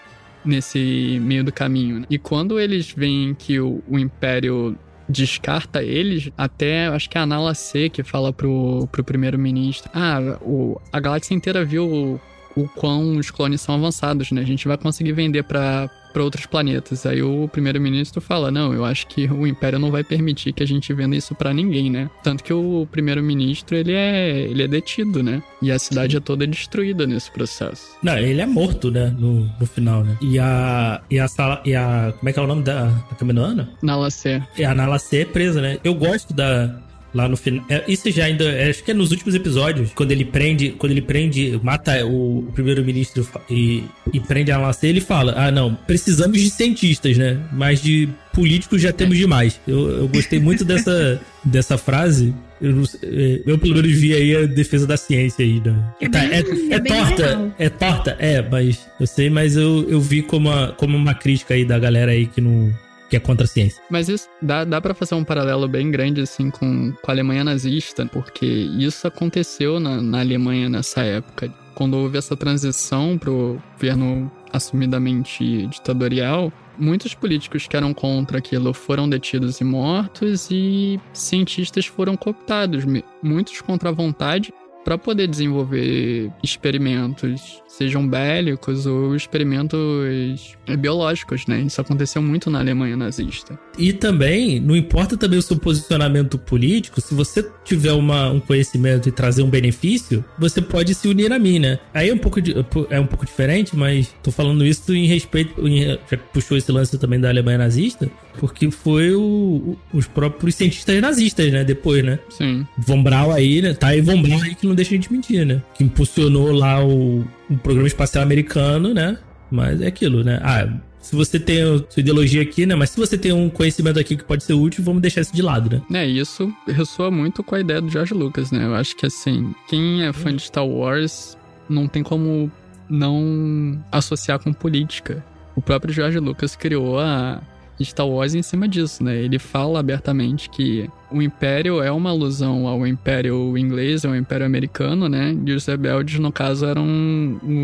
[0.42, 2.00] nesse meio do caminho.
[2.00, 2.06] né?
[2.08, 4.74] E quando eles veem que o, o Império
[5.06, 10.38] descarta eles, até acho que é a Nala C que fala pro, pro primeiro-ministro: Ah,
[10.40, 12.18] o, a galáxia inteira viu
[12.62, 14.40] o, quão os clones são avançados, né?
[14.40, 17.06] A gente vai conseguir vender pra para outros planetas.
[17.06, 20.66] Aí o primeiro-ministro fala: "Não, eu acho que o império não vai permitir que a
[20.66, 25.22] gente venda isso pra ninguém, né?" Tanto que o primeiro-ministro, ele é, ele é detido,
[25.22, 25.42] né?
[25.62, 27.96] E a cidade é toda destruída nesse processo.
[28.02, 29.14] Não, ele é morto, né?
[29.18, 30.16] No, no final, né?
[30.20, 31.00] E a.
[31.10, 31.62] E a sala.
[31.64, 32.12] E a.
[32.18, 33.68] Como é que é o nome da, da Caminoana?
[33.82, 34.42] Nala C.
[34.56, 35.78] E a Nala C é presa, né?
[35.84, 36.87] Eu gosto da.
[37.14, 37.64] Lá no final.
[37.70, 38.44] é, Isso já ainda.
[38.44, 39.90] é, Acho que é nos últimos episódios.
[39.94, 40.70] Quando ele prende.
[40.78, 41.58] Quando ele prende.
[41.62, 46.50] Mata o, o primeiro-ministro e, e prende a C, ele fala: Ah, não, precisamos de
[46.50, 47.38] cientistas, né?
[47.52, 49.58] Mas de políticos já temos demais.
[49.66, 52.34] Eu, eu gostei muito dessa, dessa frase.
[52.60, 55.94] Eu, é, eu, pelo menos, vi aí a defesa da ciência aí, né?
[56.00, 57.54] É Tá, bem- é, é é torta, legal.
[57.58, 61.54] é torta, é, mas eu sei, mas eu, eu vi como uma, como uma crítica
[61.54, 62.70] aí da galera aí que não.
[63.08, 63.82] Que é contra a ciência.
[63.90, 67.44] Mas isso dá, dá para fazer um paralelo bem grande, assim, com, com a Alemanha
[67.44, 71.52] nazista, porque isso aconteceu na, na Alemanha nessa época.
[71.74, 79.08] Quando houve essa transição pro governo assumidamente ditatorial, muitos políticos que eram contra aquilo foram
[79.08, 82.84] detidos e mortos, e cientistas foram cooptados,
[83.22, 84.52] muitos contra a vontade,
[84.88, 91.60] para poder desenvolver experimentos, sejam bélicos ou experimentos biológicos, né?
[91.60, 93.58] Isso aconteceu muito na Alemanha nazista.
[93.76, 99.10] E também, não importa também o seu posicionamento político, se você tiver uma, um conhecimento
[99.10, 101.78] e trazer um benefício, você pode se unir a mim, né?
[101.92, 102.54] Aí é um pouco, de-
[102.88, 105.68] é um pouco diferente, mas tô falando isso em respeito.
[105.68, 111.00] em- já puxou esse lance também da Alemanha nazista, porque foi o- os próprios cientistas
[111.00, 111.64] nazistas, né?
[111.64, 112.18] Depois, né?
[112.30, 112.66] Sim.
[112.78, 113.74] Von Braun aí, né?
[113.74, 115.60] Tá aí Von Braun aí que não deixa gente mentir, né?
[115.74, 119.18] Que impulsionou lá o, o programa espacial americano, né?
[119.50, 120.38] Mas é aquilo, né?
[120.42, 120.68] Ah,
[121.00, 122.74] se você tem a sua ideologia aqui, né?
[122.74, 125.40] Mas se você tem um conhecimento aqui que pode ser útil, vamos deixar isso de
[125.42, 126.02] lado, né?
[126.02, 128.64] É, isso ressoa muito com a ideia do George Lucas, né?
[128.66, 131.36] Eu acho que, assim, quem é fã de Star Wars
[131.68, 132.50] não tem como
[132.90, 135.24] não associar com política.
[135.56, 137.40] O próprio George Lucas criou a
[137.84, 139.16] Star Wars em cima disso, né?
[139.16, 145.08] Ele fala abertamente que o Império é uma alusão ao Império inglês, ao Império americano,
[145.08, 145.36] né?
[145.46, 146.86] E os rebeldes, no caso, eram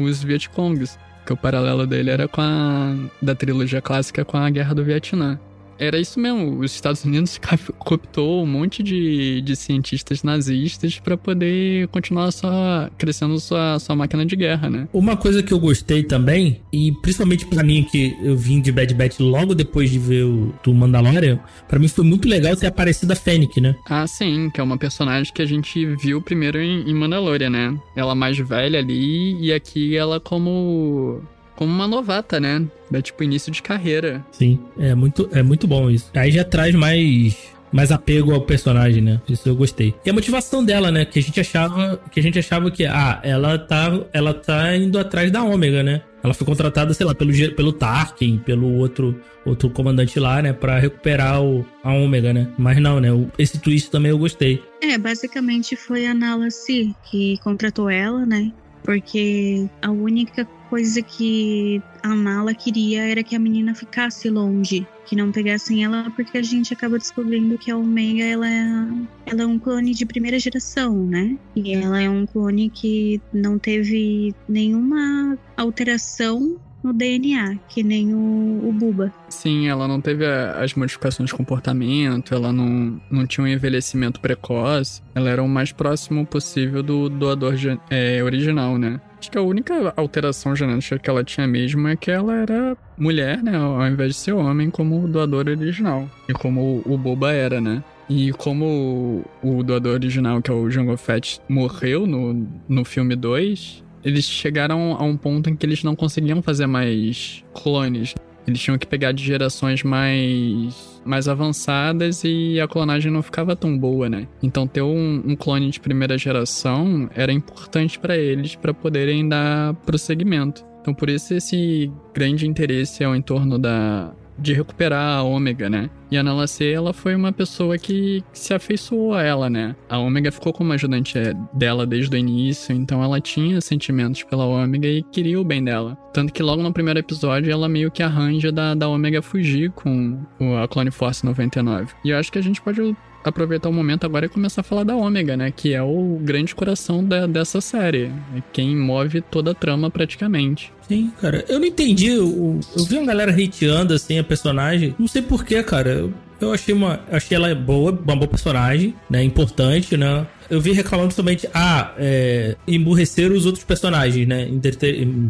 [0.04, 0.98] os Vietcongs.
[1.26, 2.94] Que o paralelo dele era com a.
[3.20, 5.38] da trilogia clássica com a Guerra do Vietnã.
[5.78, 7.40] Era isso mesmo, os Estados Unidos
[7.78, 14.24] cooptou um monte de, de cientistas nazistas para poder continuar sua, crescendo sua, sua máquina
[14.24, 14.88] de guerra, né?
[14.92, 18.94] Uma coisa que eu gostei também, e principalmente pra mim que eu vim de Bad
[18.94, 23.12] Batch logo depois de ver o do Mandalorian, pra mim foi muito legal ter aparecido
[23.12, 23.74] a Fennec, né?
[23.88, 27.78] Ah, sim, que é uma personagem que a gente viu primeiro em, em Mandalorian, né?
[27.96, 31.22] Ela mais velha ali, e aqui ela como
[31.56, 32.64] como uma novata, né?
[32.90, 34.24] Da tipo início de carreira.
[34.32, 36.10] Sim, é muito, é muito bom isso.
[36.14, 39.20] Aí já traz mais mais apego ao personagem, né?
[39.28, 39.92] Isso eu gostei.
[40.06, 41.04] E a motivação dela, né?
[41.04, 44.96] Que a gente achava que a gente achava que ah, ela tá ela tá indo
[44.96, 46.02] atrás da Ômega, né?
[46.22, 50.78] Ela foi contratada, sei lá, pelo pelo Tarkin, pelo outro outro comandante lá, né, para
[50.78, 52.48] recuperar o, a Ômega, né?
[52.56, 53.08] Mas não, né?
[53.36, 54.62] Esse twist também eu gostei.
[54.80, 58.52] É, basicamente foi a Nala Si que contratou ela, né?
[58.84, 65.14] Porque a única coisa que a Nala queria era que a menina ficasse longe, que
[65.14, 68.88] não pegassem ela, porque a gente acaba descobrindo que a Omega ela é,
[69.24, 71.38] ela é um clone de primeira geração, né?
[71.54, 78.68] E ela é um clone que não teve nenhuma alteração no DNA, que nem o,
[78.68, 79.14] o Buba.
[79.28, 84.20] Sim, ela não teve a, as modificações de comportamento, ela não, não tinha um envelhecimento
[84.20, 87.54] precoce, ela era o mais próximo possível do doador
[87.88, 89.00] é, original, né?
[89.24, 93.42] Acho que a única alteração genética que ela tinha mesmo é que ela era mulher,
[93.42, 93.56] né?
[93.56, 96.06] Ao invés de ser homem, como o doador original.
[96.28, 97.82] E como o Boba era, né?
[98.06, 103.82] E como o doador original, que é o Jango Fett, morreu no, no filme 2,
[104.04, 108.14] eles chegaram a um ponto em que eles não conseguiam fazer mais clones.
[108.46, 113.76] Eles tinham que pegar de gerações mais, mais avançadas e a clonagem não ficava tão
[113.76, 114.28] boa, né?
[114.42, 119.74] Então ter um, um clone de primeira geração era importante para eles para poderem dar
[119.86, 120.64] prosseguimento.
[120.80, 125.90] Então por isso esse grande interesse ao entorno da, de recuperar a Ômega, né?
[126.10, 129.74] E a Nalacê, ela foi uma pessoa que se afeiçoou a ela, né?
[129.88, 134.44] A Ômega ficou como ajudante é, dela desde o início, então ela tinha sentimentos pela
[134.44, 135.96] Ômega e queria o bem dela.
[136.12, 140.20] Tanto que logo no primeiro episódio ela meio que arranja da, da Ômega fugir com
[140.62, 141.94] a Clone Force 99.
[142.04, 144.84] E eu acho que a gente pode aproveitar o momento agora e começar a falar
[144.84, 145.50] da Ômega, né?
[145.50, 148.12] Que é o grande coração da, dessa série.
[148.36, 150.72] É quem move toda a trama praticamente.
[150.88, 151.44] Sim, cara.
[151.48, 152.08] Eu não entendi.
[152.08, 154.94] Eu, eu vi uma galera hateando assim a personagem.
[154.98, 156.10] Não sei porquê, cara.
[156.40, 157.00] Eu achei uma.
[157.10, 159.22] Achei ela boa, uma boa personagem, né?
[159.22, 160.26] Importante, né?
[160.50, 164.46] Eu vi reclamando somente, ah, é, emburrecer os outros personagens, né?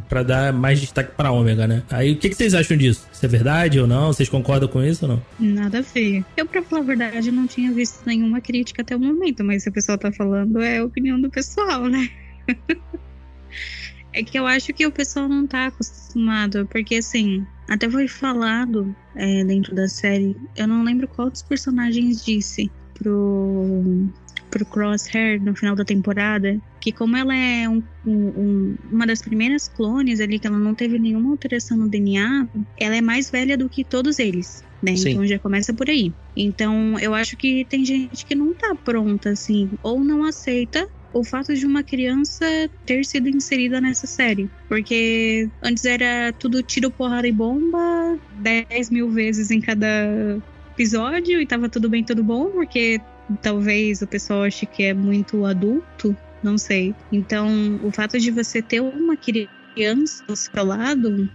[0.09, 1.85] Pra dar mais destaque pra Ômega, né?
[1.89, 3.07] Aí o que, que, vocês acham disso?
[3.13, 4.09] Se é verdade ou não?
[4.09, 5.23] Vocês concordam com isso ou não?
[5.39, 6.25] Nada a ver.
[6.37, 9.69] Eu, pra falar a verdade, não tinha visto nenhuma crítica até o momento, mas se
[9.69, 12.11] o pessoal tá falando, é a opinião do pessoal, né?
[14.15, 18.95] É que eu acho que o pessoal não tá acostumado, porque assim, até foi falado
[19.17, 24.09] é, dentro da série, eu não lembro qual dos personagens disse pro,
[24.51, 29.67] pro Crosshair no final da temporada, que como ela é um, um, uma das primeiras
[29.67, 32.47] clones ali, que ela não teve nenhuma alteração no DNA,
[32.79, 34.63] ela é mais velha do que todos eles.
[34.81, 34.93] Né?
[34.93, 36.13] Então já começa por aí.
[36.37, 41.23] Então eu acho que tem gente que não tá pronta, assim, ou não aceita o
[41.23, 42.45] fato de uma criança
[42.85, 44.51] ter sido inserida nessa série.
[44.69, 49.87] Porque antes era tudo tiro, porrada e bomba, 10 mil vezes em cada
[50.73, 53.01] episódio e tava tudo bem, tudo bom, porque
[53.41, 56.95] talvez o pessoal ache que é muito adulto, não sei.
[57.13, 57.49] Então,
[57.83, 61.31] o fato de você ter uma criança ao seu lado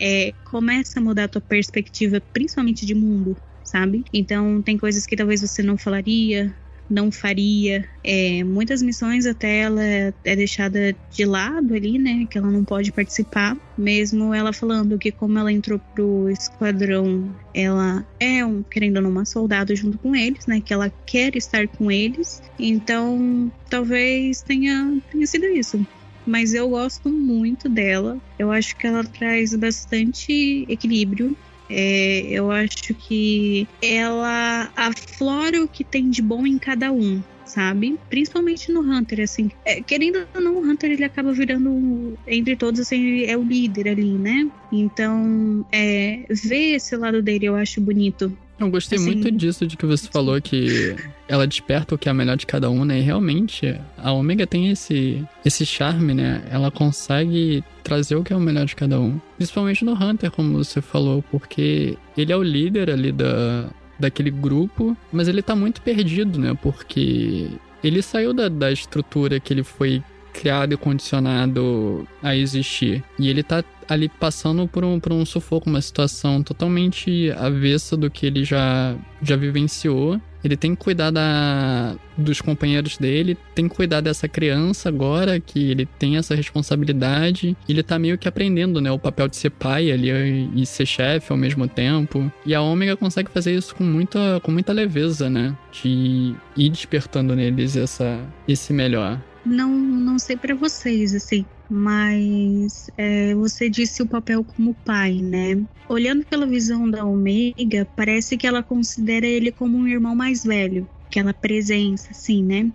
[0.00, 4.04] é, começa a mudar a tua perspectiva, principalmente de mundo, sabe?
[4.12, 6.54] Então, tem coisas que talvez você não falaria,
[6.88, 7.84] não faria.
[8.02, 12.26] É, muitas missões até ela é deixada de lado ali, né?
[12.30, 13.56] Que ela não pode participar.
[13.76, 19.10] Mesmo ela falando que como ela entrou pro esquadrão, ela é um, querendo ou não,
[19.10, 20.60] uma soldado junto com eles, né?
[20.60, 22.42] Que ela quer estar com eles.
[22.58, 25.84] Então, talvez tenha, tenha sido isso
[26.26, 28.18] mas eu gosto muito dela.
[28.38, 31.36] Eu acho que ela traz bastante equilíbrio
[31.68, 37.98] é, eu acho que ela aflora o que tem de bom em cada um sabe?
[38.08, 39.48] Principalmente no Hunter, assim.
[39.64, 43.88] É, querendo ou não, o Hunter ele acaba virando, entre todos, assim, é o líder
[43.88, 44.50] ali, né?
[44.72, 48.36] Então, é, ver esse lado dele eu acho bonito.
[48.58, 50.94] Eu gostei assim, muito disso de que você falou que
[51.26, 52.98] ela desperta o que é melhor de cada um, né?
[52.98, 56.42] E realmente, a Omega tem esse, esse charme, né?
[56.50, 59.20] Ela consegue trazer o que é o melhor de cada um.
[59.36, 64.96] Principalmente no Hunter, como você falou, porque ele é o líder ali da, daquele grupo,
[65.12, 66.56] mas ele tá muito perdido, né?
[66.62, 67.48] Porque
[67.82, 70.02] ele saiu da, da estrutura que ele foi
[70.34, 73.02] criado e condicionado a existir.
[73.18, 78.10] E ele tá ali passando por um, por um sufoco, uma situação totalmente avessa do
[78.10, 80.20] que ele já, já vivenciou.
[80.42, 85.70] Ele tem que cuidar da, dos companheiros dele, tem que cuidar dessa criança agora, que
[85.70, 87.56] ele tem essa responsabilidade.
[87.66, 88.90] Ele tá meio que aprendendo, né?
[88.90, 90.10] O papel de ser pai ali
[90.54, 92.30] e ser chefe ao mesmo tempo.
[92.44, 95.56] E a Ômega consegue fazer isso com muita, com muita leveza, né?
[95.72, 99.18] De ir despertando neles essa, esse melhor.
[99.44, 105.62] Não, não sei para vocês, assim, mas é, você disse o papel como pai, né?
[105.88, 110.86] Olhando pela visão da Omega, parece que ela considera ele como um irmão mais velho.
[111.10, 112.70] Aquela presença, assim, né?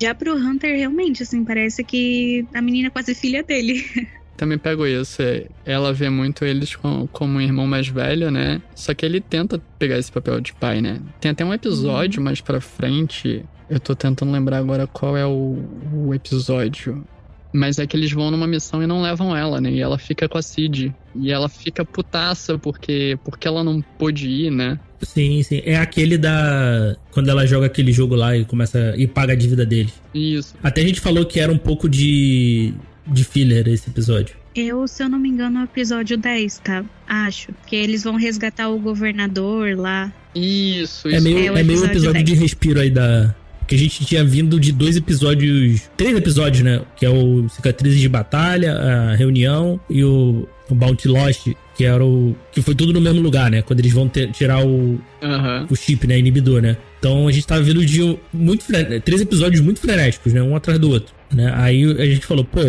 [0.00, 3.84] Já pro Hunter, realmente, assim, parece que a menina é quase filha dele.
[4.36, 5.22] Também pego isso.
[5.22, 8.60] é, Ela vê muito eles com- como um irmão mais velho, né?
[8.74, 11.00] Só que ele tenta pegar esse papel de pai, né?
[11.20, 13.44] Tem até um episódio mais pra frente.
[13.68, 15.58] Eu tô tentando lembrar agora qual é o,
[15.92, 17.04] o episódio.
[17.52, 19.70] Mas é que eles vão numa missão e não levam ela, né?
[19.70, 20.92] E ela fica com a Cid.
[21.14, 24.78] E ela fica putaça porque, porque ela não pôde ir, né?
[25.00, 25.62] Sim, sim.
[25.64, 26.96] É aquele da.
[27.12, 28.94] Quando ela joga aquele jogo lá e começa.
[28.96, 29.92] e paga a dívida dele.
[30.12, 30.54] Isso.
[30.62, 32.74] Até a gente falou que era um pouco de.
[33.06, 34.34] de filler esse episódio.
[34.56, 36.84] Eu, se eu não me engano, é o episódio 10, tá?
[37.06, 37.52] Acho.
[37.66, 40.12] Que eles vão resgatar o governador lá.
[40.34, 41.24] Isso, É isso.
[41.24, 42.40] meio, é é meio episódio episódio de 10.
[42.40, 43.34] respiro aí da.
[43.66, 45.82] Que a gente tinha vindo de dois episódios.
[45.96, 46.82] Três episódios, né?
[46.96, 52.04] Que é o Cicatrizes de Batalha, a Reunião e o, o Bounty Lost, que era
[52.04, 52.36] o.
[52.52, 53.62] Que foi tudo no mesmo lugar, né?
[53.62, 55.66] Quando eles vão ter- tirar o, Aham.
[55.70, 56.18] o chip, né?
[56.18, 56.76] Inibidor, né?
[56.98, 58.64] Então a gente tava vindo de muito
[59.04, 60.42] três episódios muito frenéticos, né?
[60.42, 61.52] Um atrás do outro, né?
[61.56, 62.60] Aí a gente falou, pô,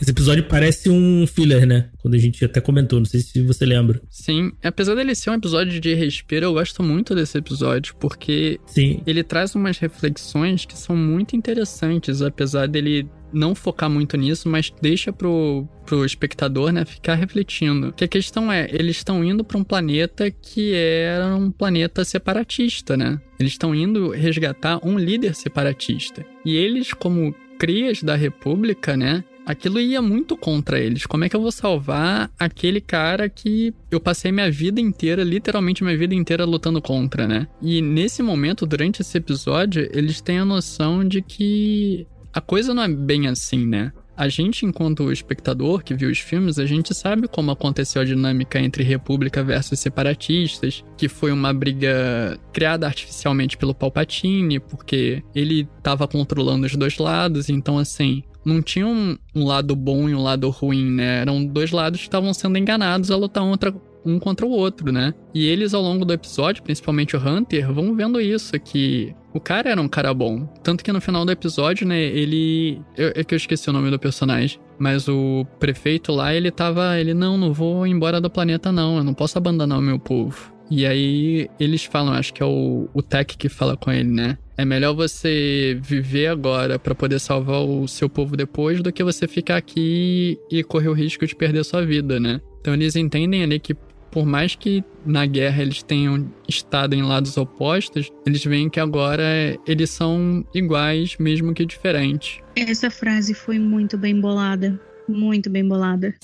[0.00, 1.88] esse episódio parece um filler, né?
[2.00, 4.00] Quando a gente até comentou, não sei se você lembra.
[4.10, 9.00] Sim, apesar dele ser um episódio de respiro, eu gosto muito desse episódio, porque Sim,
[9.06, 14.72] ele traz umas reflexões que são muito interessantes, apesar dele não focar muito nisso, mas
[14.80, 17.92] deixa pro, pro espectador, né, ficar refletindo.
[17.92, 22.96] Que a questão é, eles estão indo para um planeta que era um planeta separatista,
[22.96, 23.20] né?
[23.40, 26.24] Eles estão indo resgatar um líder separatista.
[26.44, 29.24] E eles, como crias da República, né?
[29.44, 31.04] Aquilo ia muito contra eles.
[31.04, 35.82] Como é que eu vou salvar aquele cara que eu passei minha vida inteira, literalmente
[35.82, 37.48] minha vida inteira, lutando contra, né?
[37.60, 42.82] E nesse momento, durante esse episódio, eles têm a noção de que a coisa não
[42.84, 43.92] é bem assim, né?
[44.16, 48.60] A gente, enquanto espectador que viu os filmes, a gente sabe como aconteceu a dinâmica
[48.60, 56.06] entre República versus separatistas, que foi uma briga criada artificialmente pelo Palpatine, porque ele estava
[56.06, 60.48] controlando os dois lados, então assim, não tinha um, um lado bom e um lado
[60.50, 61.20] ruim, né?
[61.20, 63.74] Eram dois lados que estavam sendo enganados a lutar um, outra-
[64.04, 65.14] um contra o outro, né?
[65.34, 69.70] E eles, ao longo do episódio, principalmente o Hunter, vão vendo isso, que o cara
[69.70, 70.46] era um cara bom.
[70.62, 72.80] Tanto que no final do episódio, né, ele.
[72.96, 74.58] eu- É que eu esqueci o nome do personagem.
[74.78, 76.98] Mas o prefeito lá, ele tava.
[76.98, 78.96] Ele, não, não vou embora do planeta, não.
[78.96, 80.52] Eu não posso abandonar o meu povo.
[80.70, 84.38] E aí eles falam, acho que é o, o Tech que fala com ele, né?
[84.62, 89.26] É melhor você viver agora pra poder salvar o seu povo depois do que você
[89.26, 92.40] ficar aqui e correr o risco de perder sua vida, né?
[92.60, 93.74] Então eles entendem ali que
[94.08, 99.24] por mais que na guerra eles tenham estado em lados opostos, eles veem que agora
[99.66, 102.38] eles são iguais, mesmo que diferentes.
[102.54, 104.80] Essa frase foi muito bem bolada.
[105.08, 106.14] Muito bem bolada.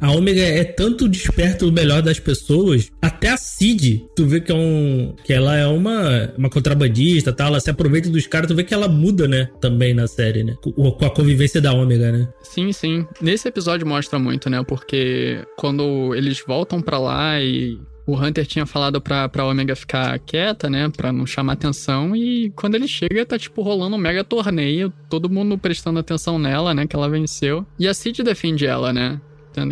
[0.00, 4.50] A Ômega é tanto desperta o melhor das pessoas, até a Cid, tu vê que
[4.50, 5.14] é um.
[5.24, 7.46] que ela é uma, uma contrabandista, tá?
[7.46, 9.48] Ela se aproveita dos caras, tu vê que ela muda, né?
[9.60, 10.54] Também na série, né?
[10.62, 12.28] Com, com a convivência da Ômega, né?
[12.42, 13.06] Sim, sim.
[13.20, 14.62] Nesse episódio mostra muito, né?
[14.64, 20.18] Porque quando eles voltam pra lá e o Hunter tinha falado pra, pra Omega ficar
[20.18, 20.88] quieta, né?
[20.88, 22.16] Pra não chamar atenção.
[22.16, 24.92] E quando ele chega, tá tipo rolando um mega torneio.
[25.08, 26.86] Todo mundo prestando atenção nela, né?
[26.86, 27.64] Que ela venceu.
[27.78, 29.20] E a Cid defende ela, né?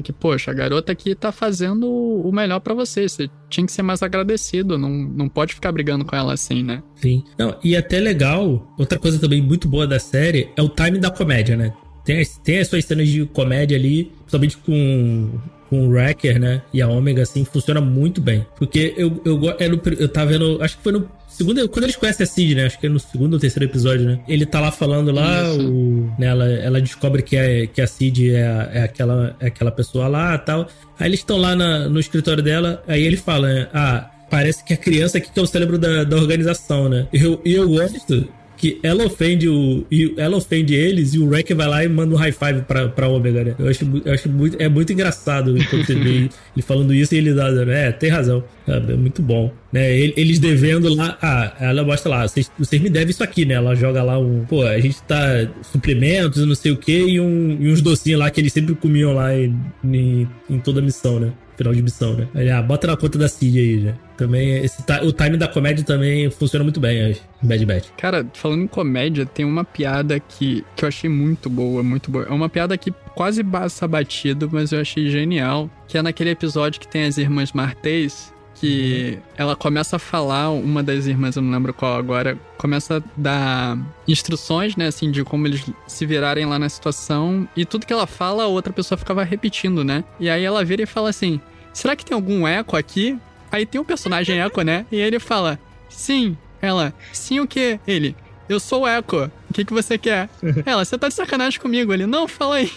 [0.02, 3.08] Que, poxa, a garota aqui tá fazendo o melhor pra você.
[3.08, 4.76] Você tinha que ser mais agradecido.
[4.76, 6.82] Não, não pode ficar brigando com ela assim, né?
[6.96, 7.22] Sim.
[7.38, 11.10] Não, e até legal, outra coisa também muito boa da série é o time da
[11.10, 11.72] comédia, né?
[12.04, 15.38] Tem tem as suas cenas de comédia ali, principalmente com,
[15.68, 16.62] com o Wrecker, né?
[16.72, 18.46] E a Ômega, assim, funciona muito bem.
[18.56, 21.96] Porque eu, eu, go- é eu tava vendo, acho que foi no segundo, quando eles
[21.96, 22.66] conhecem a Cid, né?
[22.66, 24.20] Acho que é no segundo ou terceiro episódio, né?
[24.26, 26.26] Ele tá lá falando lá, o, né?
[26.28, 30.08] ela, ela descobre que, é, que a Cid é, a- é, aquela, é aquela pessoa
[30.08, 30.68] lá e tal.
[30.98, 33.68] Aí eles estão lá na- no escritório dela, aí ele fala, né?
[33.72, 37.06] Ah, parece que a criança aqui que é o cérebro da, da organização, né?
[37.12, 39.86] E eu, eu gosto que ela ofende o.
[40.16, 43.08] ela ofende eles e o Wrecker vai lá e manda um high five pra, pra
[43.08, 43.54] Omega, né?
[43.58, 44.60] Eu acho, eu acho muito.
[44.60, 46.30] É muito engraçado quando você vê ele
[46.62, 47.48] falando isso e ele dá.
[47.68, 48.42] É, tem razão.
[48.66, 49.50] É muito bom.
[49.72, 49.96] Né?
[49.96, 51.16] Ele- Eles devendo lá.
[51.22, 53.54] Ah, ela mostra lá, vocês, vocês me devem isso aqui, né?
[53.54, 54.44] Ela joga lá um.
[54.44, 55.48] Pô, a gente tá.
[55.62, 59.12] suplementos, não sei o que, e, um, e uns docinhos lá que eles sempre comiam
[59.14, 61.32] lá em, em, em toda a missão, né?
[61.56, 62.28] Final de missão, né?
[62.34, 63.94] Aí, ah, bota na conta da Cid aí, já.
[64.18, 67.20] Também, esse, o time da comédia também funciona muito bem, acho.
[67.40, 67.86] Bad Batch.
[67.96, 72.26] Cara, falando em comédia, tem uma piada que, que eu achei muito boa, muito boa.
[72.28, 75.70] É uma piada que quase passa batido, mas eu achei genial.
[75.86, 80.82] Que é naquele episódio que tem as irmãs Martês, que ela começa a falar, uma
[80.82, 85.46] das irmãs, eu não lembro qual agora, começa a dar instruções, né, assim, de como
[85.46, 89.22] eles se virarem lá na situação, e tudo que ela fala, a outra pessoa ficava
[89.22, 90.02] repetindo, né?
[90.18, 91.40] E aí ela vira e fala assim:
[91.72, 93.16] será que tem algum eco aqui?
[93.50, 94.86] Aí tem um personagem eco, né?
[94.90, 96.36] E ele fala: sim.
[96.60, 97.78] Ela: sim o quê?
[97.86, 98.16] Ele:
[98.48, 99.30] eu sou o Echo.
[99.50, 100.30] O que, que você quer?
[100.64, 101.92] Ela, você tá de sacanagem comigo?
[101.92, 102.70] Ele, não, fala aí.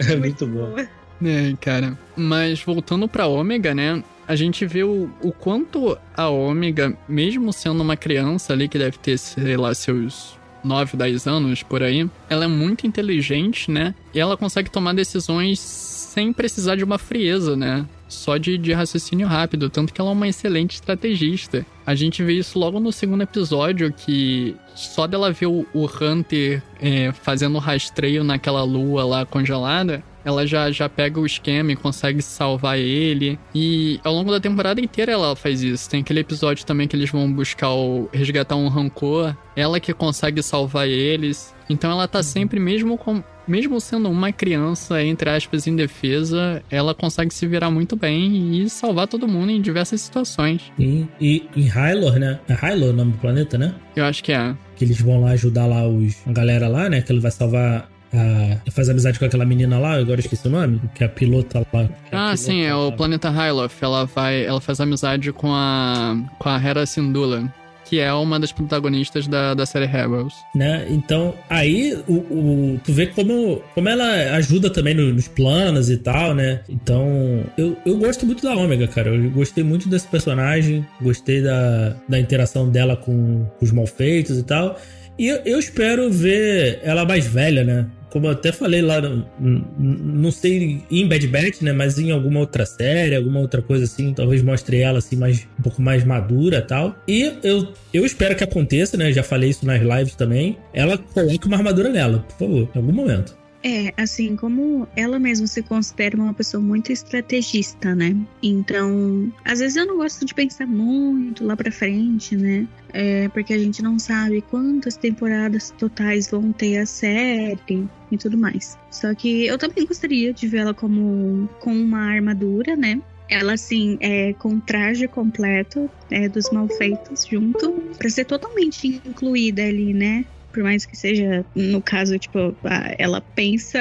[0.00, 0.74] É muito bom.
[0.78, 1.98] É, cara.
[2.16, 4.02] Mas voltando pra Ômega, né?
[4.26, 8.98] A gente vê o, o quanto a Ômega, mesmo sendo uma criança ali que deve
[8.98, 13.94] ter, sei lá, seus 9, 10 anos por aí, ela é muito inteligente, né?
[14.14, 17.86] E ela consegue tomar decisões sem precisar de uma frieza, né?
[18.08, 21.64] Só de, de raciocínio rápido, tanto que ela é uma excelente estrategista.
[21.86, 26.62] A gente vê isso logo no segundo episódio, que só dela ver o, o Hunter
[26.80, 32.22] é, fazendo rastreio naquela lua lá congelada, ela já, já pega o esquema e consegue
[32.22, 33.38] salvar ele.
[33.54, 35.88] E ao longo da temporada inteira ela faz isso.
[35.88, 38.08] Tem aquele episódio também que eles vão buscar o.
[38.12, 39.36] resgatar um rancor.
[39.56, 41.54] Ela que consegue salvar eles.
[41.68, 47.32] Então ela tá sempre, mesmo com, mesmo sendo uma criança, entre aspas, indefesa, ela consegue
[47.32, 50.62] se virar muito bem e salvar todo mundo em diversas situações.
[50.78, 52.38] E, e em Hylor, né?
[52.48, 53.74] É Hylor o nome do planeta, né?
[53.96, 54.54] Eu acho que é.
[54.76, 57.02] Que eles vão lá ajudar lá os, a galera lá, né?
[57.02, 60.50] Que ele vai salvar a, faz amizade com aquela menina lá, agora eu esqueci o
[60.50, 61.82] nome, que é a pilota lá.
[61.82, 62.92] É ah, sim, é o lá.
[62.92, 63.72] planeta Hyloth.
[63.80, 67.52] Ela vai, ela faz amizade com a com a Hera Syndulla,
[67.84, 70.34] que é uma das protagonistas da, da série Rebels.
[70.54, 70.86] Né?
[70.90, 75.96] Então, aí o, o- tu vê como, como ela ajuda também no- nos planos e
[75.96, 76.60] tal, né?
[76.68, 79.08] Então, eu, eu gosto muito da Ômega, cara.
[79.08, 84.42] Eu gostei muito desse personagem, gostei da, da interação dela com, com os malfeitos e
[84.42, 84.78] tal.
[85.18, 87.86] E eu, eu espero ver ela mais velha, né?
[88.10, 89.00] Como eu até falei lá,
[89.38, 91.72] não sei em Bad Batch, né?
[91.72, 95.62] Mas em alguma outra série, alguma outra coisa assim, talvez mostre ela assim mais um
[95.62, 96.96] pouco mais madura, tal.
[97.06, 99.12] E eu, eu espero que aconteça, né?
[99.12, 100.56] Já falei isso nas lives também.
[100.72, 103.36] Ela coloque uma armadura nela, por favor, em algum momento.
[103.62, 108.16] É, assim, como ela mesma se considera uma pessoa muito estrategista, né?
[108.42, 112.68] Então, às vezes eu não gosto de pensar muito lá pra frente, né?
[112.92, 118.38] É, porque a gente não sabe quantas temporadas totais vão ter a série e tudo
[118.38, 118.78] mais.
[118.90, 123.00] Só que eu também gostaria de vê-la como com uma armadura, né?
[123.28, 129.92] Ela, assim, é com traje completo é, dos malfeitos junto, pra ser totalmente incluída ali,
[129.92, 130.24] né?
[130.58, 132.52] Por mais que seja, no caso, tipo,
[132.98, 133.78] ela pensa.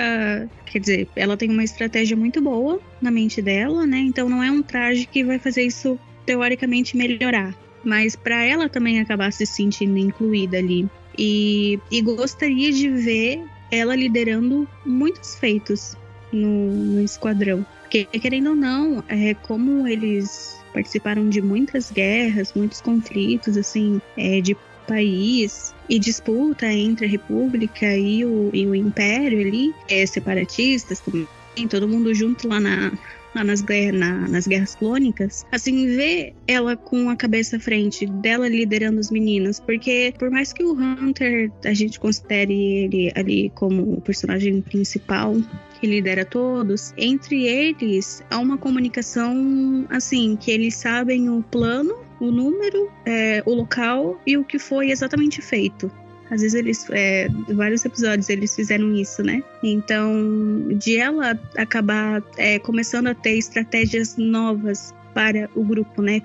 [0.68, 3.98] Quer dizer, ela tem uma estratégia muito boa na mente dela, né?
[3.98, 7.56] Então não é um traje que vai fazer isso teoricamente melhorar.
[7.84, 10.88] Mas pra ela também acabar se sentindo incluída ali.
[11.18, 15.96] E, e gostaria de ver ela liderando muitos feitos
[16.32, 17.66] no, no esquadrão.
[17.82, 24.42] Porque, querendo ou não, é, como eles participaram de muitas guerras, muitos conflitos, assim, é,
[24.42, 24.56] de
[24.88, 31.28] país e disputa entre a República e o, e o Império ali, é, separatistas também,
[31.70, 32.92] todo mundo junto lá na.
[33.36, 33.62] Lá nas,
[33.94, 39.12] na- nas guerras clônicas, assim, ver ela com a cabeça à frente, dela liderando os
[39.12, 44.60] meninos, porque por mais que o Hunter a gente considere ele ali como o personagem
[44.62, 45.36] principal,
[45.80, 52.32] que lidera todos, entre eles há uma comunicação assim, que eles sabem o plano, o
[52.32, 55.91] número, é, o local e o que foi exatamente feito.
[56.30, 59.41] Às vezes eles, é, vários episódios eles fizeram isso, né?
[59.63, 66.22] Então, de ela acabar é, começando a ter estratégias novas para o grupo, né?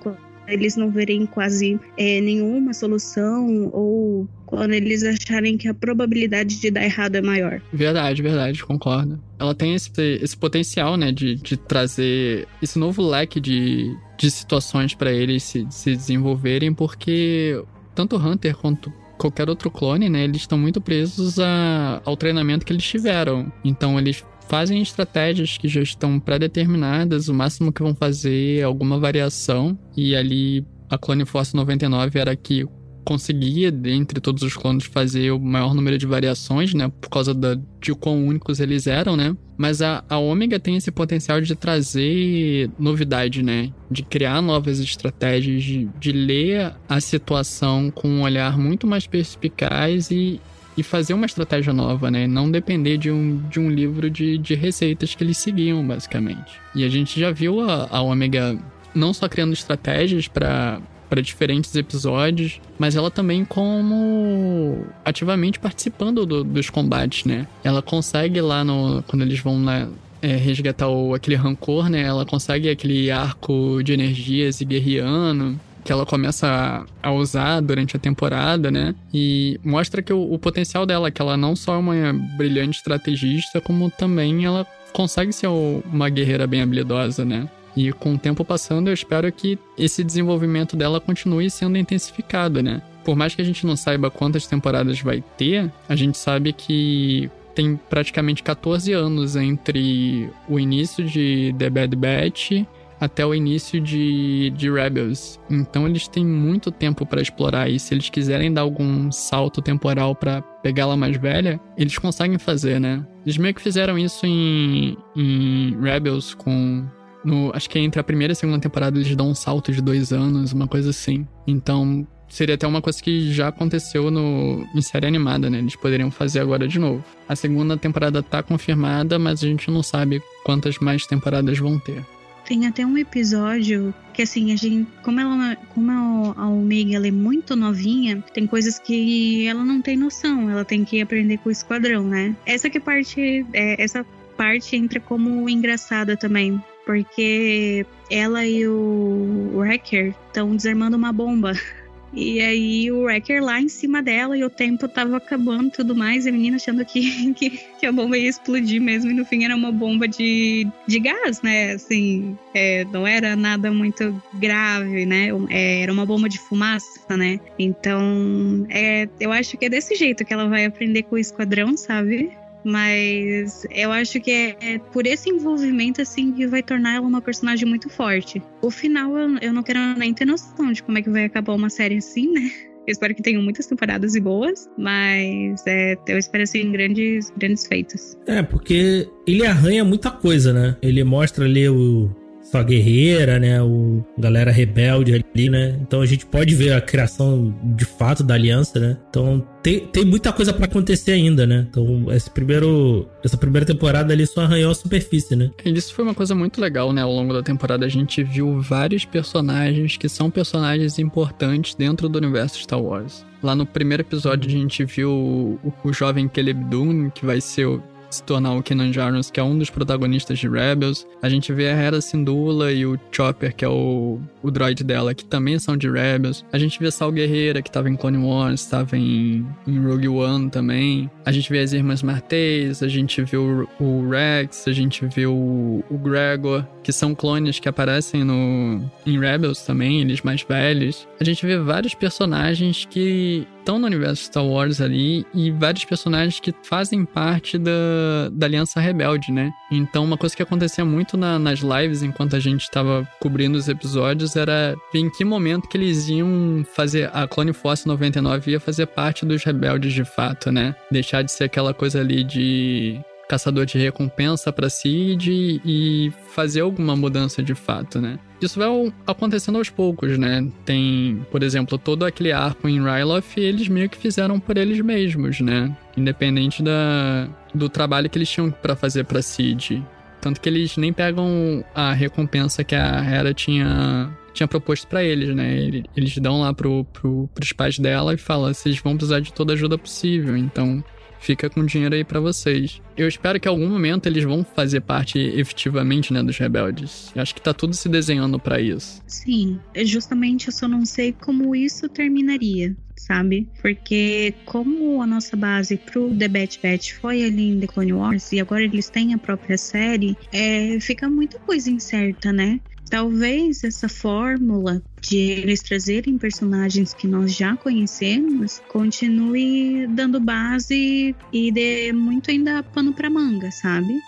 [0.48, 6.70] Eles não verem quase é, nenhuma solução ou quando eles acharem que a probabilidade de
[6.70, 7.62] dar errado é maior.
[7.72, 9.18] Verdade, verdade, concordo.
[9.38, 14.94] Ela tem esse, esse potencial, né, de, de trazer esse novo leque de, de situações
[14.94, 20.58] pra eles se, se desenvolverem, porque tanto Hunter quanto qualquer outro clone, né, eles estão
[20.58, 23.50] muito presos a, ao treinamento que eles tiveram.
[23.64, 28.98] Então eles fazem estratégias que já estão pré-determinadas, o máximo que vão fazer é alguma
[28.98, 32.66] variação, e ali a Clone Force 99 era que
[33.04, 36.90] conseguia, dentre todos os clones, fazer o maior número de variações, né?
[37.00, 39.36] Por causa da, de quão únicos eles eram, né?
[39.56, 43.70] Mas a, a Ômega tem esse potencial de trazer novidade, né?
[43.90, 50.10] De criar novas estratégias, de, de ler a situação com um olhar muito mais perspicaz
[50.10, 50.40] e,
[50.76, 52.26] e fazer uma estratégia nova, né?
[52.26, 56.60] Não depender de um, de um livro de, de receitas que eles seguiam, basicamente.
[56.74, 58.58] E a gente já viu a, a Ômega
[58.94, 60.80] não só criando estratégias para
[61.12, 67.46] para diferentes episódios, mas ela também como ativamente participando do- dos combates, né?
[67.62, 69.88] Ela consegue lá no quando eles vão na
[70.22, 72.00] é, resgatar o, aquele rancor, né?
[72.00, 78.00] Ela consegue aquele arco de energias e guerriano que ela começa a, usar durante a
[78.00, 78.94] temporada, né?
[79.12, 81.94] E mostra que o, o, potencial dela, que ela não só é uma
[82.38, 87.46] brilhante estrategista, como também ela consegue ser uma guerreira bem habilidosa, né?
[87.76, 92.82] E com o tempo passando, eu espero que esse desenvolvimento dela continue sendo intensificado, né?
[93.04, 97.30] Por mais que a gente não saiba quantas temporadas vai ter, a gente sabe que
[97.54, 102.64] tem praticamente 14 anos entre o início de The Bad Batch
[103.02, 105.40] até o início de, de Rebels.
[105.50, 110.14] Então eles têm muito tempo para explorar e se eles quiserem dar algum salto temporal
[110.14, 113.04] para pegá-la mais velha, eles conseguem fazer, né?
[113.26, 116.86] Eles meio que fizeram isso em, em Rebels com
[117.24, 119.80] no, acho que entre a primeira e a segunda temporada eles dão um salto de
[119.80, 121.26] dois anos, uma coisa assim.
[121.46, 125.58] Então, seria até uma coisa que já aconteceu no, em série animada, né?
[125.58, 127.04] Eles poderiam fazer agora de novo.
[127.28, 132.02] A segunda temporada tá confirmada, mas a gente não sabe quantas mais temporadas vão ter.
[132.46, 137.10] Tem até um episódio que assim, a gente, como ela, como a Omega ela é
[137.10, 141.52] muito novinha, tem coisas que ela não tem noção, ela tem que aprender com o
[141.52, 142.34] esquadrão, né?
[142.44, 144.04] Essa que parte, é, essa
[144.36, 151.52] parte entra como engraçada também, porque ela e o Wrecker estão desarmando uma bomba
[152.14, 155.96] e aí o Wrecker lá em cima dela e o tempo tava acabando e tudo
[155.96, 156.26] mais.
[156.26, 159.10] E a menina achando que, que, que, a bomba ia explodir mesmo.
[159.10, 161.72] E no fim era uma bomba de, de gás, né?
[161.72, 165.28] Assim, é, não era nada muito grave, né?
[165.48, 167.40] É, era uma bomba de fumaça, né?
[167.58, 171.76] Então, é, eu acho que é desse jeito que ela vai aprender com o esquadrão,
[171.76, 172.30] sabe?
[172.64, 177.20] Mas eu acho que é, é, por esse envolvimento, assim, que vai tornar ela uma
[177.20, 178.42] personagem muito forte.
[178.60, 181.54] O final, eu, eu não quero nem ter noção de como é que vai acabar
[181.54, 182.50] uma série assim, né?
[182.86, 187.64] Eu espero que tenham muitas temporadas e boas, mas é, eu espero assim grandes, grandes
[187.64, 188.18] feitos.
[188.26, 190.76] É, porque ele arranha muita coisa, né?
[190.82, 192.10] Ele mostra ali o,
[192.52, 193.62] só guerreira, né?
[193.62, 195.78] O galera rebelde ali, né?
[195.80, 198.98] Então a gente pode ver a criação de fato da aliança, né?
[199.08, 201.66] Então tem, tem muita coisa para acontecer ainda, né?
[201.70, 205.50] Então esse primeiro, essa primeira temporada ali só arranhou a superfície, né?
[205.64, 207.00] E isso foi uma coisa muito legal, né?
[207.00, 212.18] Ao longo da temporada a gente viu vários personagens que são personagens importantes dentro do
[212.18, 213.24] universo Star Wars.
[213.42, 217.66] Lá no primeiro episódio a gente viu o, o jovem Caleb Dune, que vai ser
[217.66, 217.82] o
[218.12, 221.06] se tornar o Kenan Jarnus, que é um dos protagonistas de Rebels.
[221.20, 225.14] A gente vê a Hera Syndulla e o Chopper, que é o, o droid dela,
[225.14, 226.44] que também são de Rebels.
[226.52, 230.50] A gente vê Sal Guerreira, que estava em Clone Wars, estava em, em Rogue One
[230.50, 231.10] também.
[231.24, 235.26] A gente vê as Irmãs Martez, a gente vê o, o Rex, a gente vê
[235.26, 241.06] o, o Gregor, que são clones que aparecem no em Rebels também, eles mais velhos.
[241.20, 246.40] A gente vê vários personagens que estão no universo Star Wars ali e vários personagens
[246.40, 249.52] que fazem parte da, da Aliança Rebelde, né?
[249.70, 253.68] Então, uma coisa que acontecia muito na, nas lives enquanto a gente estava cobrindo os
[253.68, 257.10] episódios era em que momento que eles iam fazer.
[257.12, 260.74] A Clone Force 99 ia fazer parte dos rebeldes de fato, né?
[260.90, 263.00] Deixar de ser aquela coisa ali de
[263.32, 268.18] caçador de recompensa para Cid e fazer alguma mudança de fato, né?
[268.42, 268.68] Isso vai
[269.06, 270.46] acontecendo aos poucos, né?
[270.66, 275.40] Tem, por exemplo, todo aquele arco em Ryloth, eles meio que fizeram por eles mesmos,
[275.40, 275.74] né?
[275.96, 279.82] Independente da, do trabalho que eles tinham para fazer para Cid.
[280.20, 285.34] Tanto que eles nem pegam a recompensa que a Hera tinha tinha proposto para eles,
[285.34, 285.84] né?
[285.96, 289.54] Eles dão lá pro, pro, pros pais dela e falam: vocês vão precisar de toda
[289.54, 290.84] ajuda possível, então
[291.22, 292.80] fica com dinheiro aí para vocês.
[292.96, 297.10] Eu espero que em algum momento eles vão fazer parte efetivamente, né, dos rebeldes.
[297.14, 299.02] Eu acho que tá tudo se desenhando para isso.
[299.06, 303.48] Sim, justamente eu só não sei como isso terminaria, sabe?
[303.60, 308.32] Porque como a nossa base pro The Bad Batch foi ali em The Clone Wars
[308.32, 312.60] e agora eles têm a própria série, é, fica muita coisa incerta, né?
[312.92, 321.50] Talvez essa fórmula de eles trazerem personagens que nós já conhecemos continue dando base e
[321.50, 323.98] dê muito ainda pano para manga, sabe?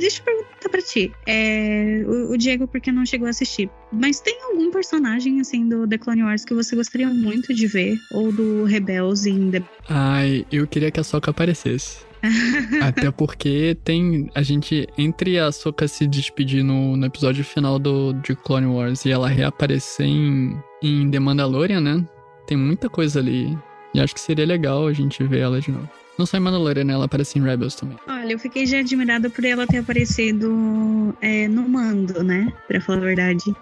[0.00, 1.12] Deixa eu perguntar pra ti.
[1.28, 3.70] É, o, o, Diego, porque não chegou a assistir.
[3.92, 7.96] Mas tem algum personagem, assim, do The Clone Wars que você gostaria muito de ver?
[8.10, 9.62] Ou do Rebels em The...
[9.88, 11.98] Ai, eu queria que a Soca aparecesse.
[12.82, 18.12] Até porque tem a gente, entre a Soka se despedir no, no episódio final do,
[18.14, 22.04] de Clone Wars e ela reaparecer em, em The Mandalorian, né?
[22.46, 23.56] Tem muita coisa ali.
[23.94, 25.88] E acho que seria legal a gente ver ela de novo.
[26.18, 26.92] Não só em Mandalorian, né?
[26.92, 27.96] Ela aparece em Rebels também.
[28.06, 32.52] Olha, eu fiquei já admirada por ela ter aparecido é, no mando, né?
[32.68, 33.54] Pra falar a verdade.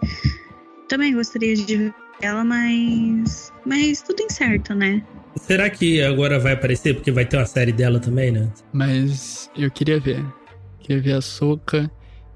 [0.89, 3.53] Também gostaria de ver ela, mas.
[3.65, 5.03] Mas tudo incerto, né?
[5.37, 6.95] Será que agora vai aparecer?
[6.95, 8.51] Porque vai ter uma série dela também, né?
[8.73, 10.25] Mas eu queria ver.
[10.81, 11.91] Queria ver a Soca.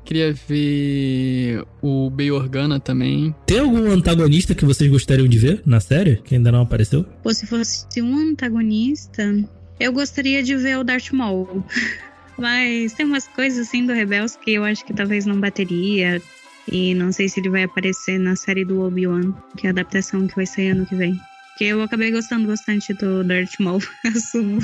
[0.05, 3.35] Queria ver o Bay Organa também.
[3.45, 6.17] Tem algum antagonista que vocês gostariam de ver na série?
[6.17, 7.05] Que ainda não apareceu?
[7.25, 9.35] Pô, se fosse um antagonista,
[9.81, 11.65] eu gostaria de ver o Darth Maul.
[12.39, 16.23] Mas tem umas coisas assim do Rebels que eu acho que talvez não bateria.
[16.71, 20.27] E não sei se ele vai aparecer na série do Obi-Wan, que é a adaptação
[20.27, 21.19] que vai sair ano que vem.
[21.57, 23.81] Que eu acabei gostando bastante do Darth Maul,
[24.15, 24.61] assumo.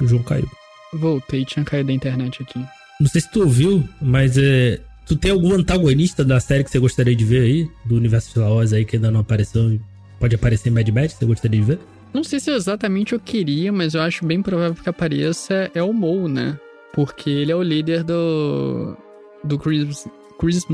[0.00, 0.48] O João caiu.
[0.92, 2.64] Voltei, tinha caído da internet aqui.
[3.00, 4.80] Não sei se tu ouviu, mas é.
[5.06, 7.70] Tu tem algum antagonista da série que você gostaria de ver aí?
[7.84, 9.78] Do universo Star Wars aí que ainda não apareceu?
[10.18, 11.78] Pode aparecer em Mad Max, você gostaria de ver?
[12.12, 15.92] Não sei se exatamente eu queria, mas eu acho bem provável que apareça é o
[15.92, 16.58] Maul, né?
[16.92, 18.96] Porque ele é o líder do.
[19.44, 20.08] do Chris,
[20.40, 20.64] Chris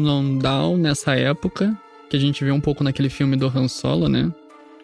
[0.40, 1.76] Down nessa época.
[2.08, 4.32] Que a gente vê um pouco naquele filme do Han Solo, né?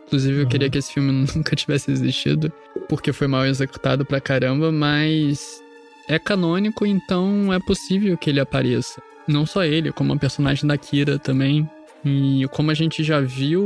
[0.09, 0.49] Inclusive, eu Uhum.
[0.49, 2.51] queria que esse filme nunca tivesse existido,
[2.89, 5.63] porque foi mal executado pra caramba, mas
[6.09, 9.03] é canônico, então é possível que ele apareça.
[9.27, 11.69] Não só ele, como a personagem da Kira também.
[12.05, 13.63] E como a gente já viu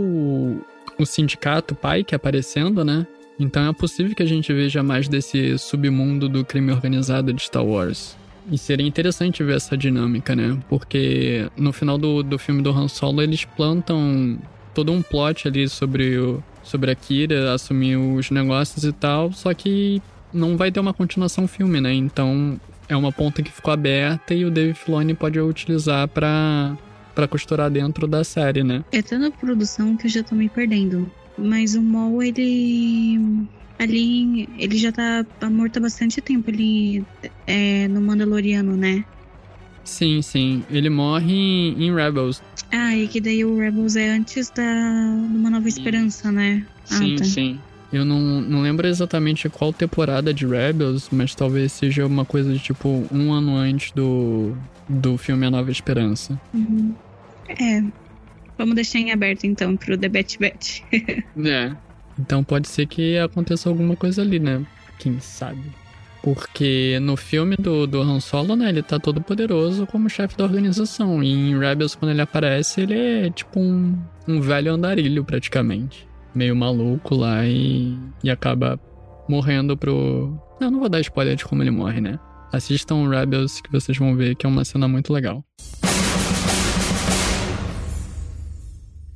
[0.99, 3.07] o, sindicato Pike aparecendo, né?
[3.39, 7.65] Então é possível que a gente veja mais desse submundo do crime organizado de Star
[7.65, 8.17] Wars.
[8.51, 10.59] E seria interessante ver essa dinâmica, né?
[10.69, 14.39] Porque no final do, do filme do Han Solo eles plantam
[14.75, 19.53] todo um plot ali sobre, o, sobre a Kira assumir os negócios e tal, só
[19.53, 20.03] que
[20.33, 21.93] não vai ter uma continuação filme, né?
[21.93, 22.59] Então
[22.89, 26.77] é uma ponta que ficou aberta e o Dave Filoni pode utilizar pra,
[27.15, 28.85] pra costurar dentro da série, né?
[28.93, 31.11] É tanta produção que eu já tô me perdendo.
[31.37, 33.47] Mas o Maul, ele.
[33.79, 37.05] Ali, ele já tá morto há bastante tempo ali
[37.47, 39.05] é, no Mandaloriano, né?
[39.85, 40.65] Sim, sim.
[40.71, 42.43] Ele morre em, em Rebels.
[42.71, 46.65] Ah, e que daí o Rebels é antes da de Uma Nova Esperança, né?
[46.85, 47.25] Sim, ah, tá.
[47.25, 47.61] sim.
[47.93, 52.59] Eu não, não lembro exatamente qual temporada de Rebels, mas talvez seja uma coisa de
[52.59, 54.57] tipo um ano antes do,
[54.89, 56.41] do filme A Nova Esperança.
[56.55, 56.95] Uhum.
[57.49, 57.83] É.
[58.57, 60.85] Vamos deixar em aberto então pro The Bat Bat.
[61.45, 61.77] É.
[62.19, 64.65] Então pode ser que aconteça alguma coisa ali, né?
[64.99, 65.63] Quem sabe?
[66.23, 70.45] Porque no filme do, do Han Solo, né, ele tá todo poderoso como chefe da
[70.45, 71.23] organização.
[71.23, 73.99] E em Rebels, quando ele aparece, ele é tipo um,
[74.29, 76.07] um velho andarilho, praticamente.
[76.33, 78.81] Meio maluco lá e, e acaba
[79.29, 80.39] morrendo pro.
[80.61, 82.19] Não, não vou dar spoiler de como ele morre, né?
[82.53, 85.45] Assistam Rebels que vocês vão ver que é uma cena muito legal.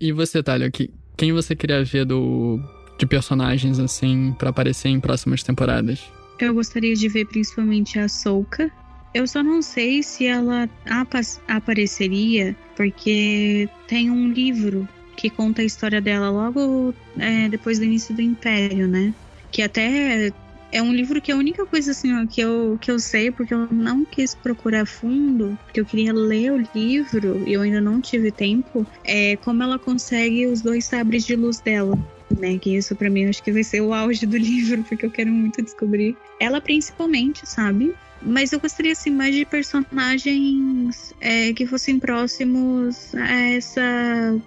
[0.00, 2.60] E você, Thalia, que, quem você queria ver do,
[2.98, 6.15] de personagens assim pra aparecer em próximas temporadas?
[6.38, 8.70] Eu gostaria de ver principalmente a Souka.
[9.14, 15.64] Eu só não sei se ela apa- apareceria, porque tem um livro que conta a
[15.64, 19.14] história dela logo é, depois do início do Império, né?
[19.50, 20.30] Que até
[20.70, 23.54] é um livro que é a única coisa assim que eu, que eu sei, porque
[23.54, 27.98] eu não quis procurar fundo, porque eu queria ler o livro e eu ainda não
[28.00, 31.96] tive tempo, é como ela consegue os dois sabres de luz dela
[32.38, 32.58] né?
[32.58, 35.30] Que isso pra mim acho que vai ser o auge do livro, porque eu quero
[35.30, 36.16] muito descobrir.
[36.40, 37.94] Ela principalmente, sabe?
[38.22, 44.38] Mas eu gostaria assim mais de personagens é, que fossem próximos a essa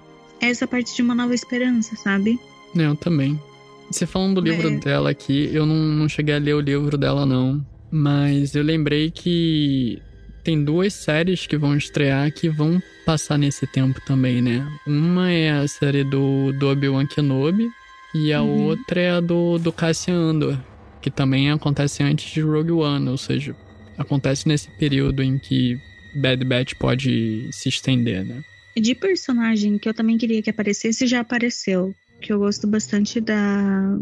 [0.42, 2.40] essa parte de uma nova esperança, sabe?
[2.76, 3.40] É, Eu também.
[3.92, 4.78] Você falando do livro É.
[4.78, 7.66] dela aqui, eu não, não cheguei a ler o livro dela, não.
[7.92, 10.02] Mas eu lembrei que
[10.44, 14.66] tem duas séries que vão estrear que vão passar nesse tempo também, né?
[14.86, 17.70] Uma é a série do, do Obi-Wan Kenobi
[18.14, 18.68] e a Uhum.
[18.68, 20.58] outra é a do, do Cassian Andor,
[21.02, 23.56] que também acontece antes de Rogue One, ou seja,
[23.98, 25.78] acontece nesse período em que
[26.16, 28.42] Bad Batch pode se estender, né?
[28.76, 31.94] De personagem que eu também queria que aparecesse, já apareceu.
[32.22, 33.98] Que eu gosto bastante da,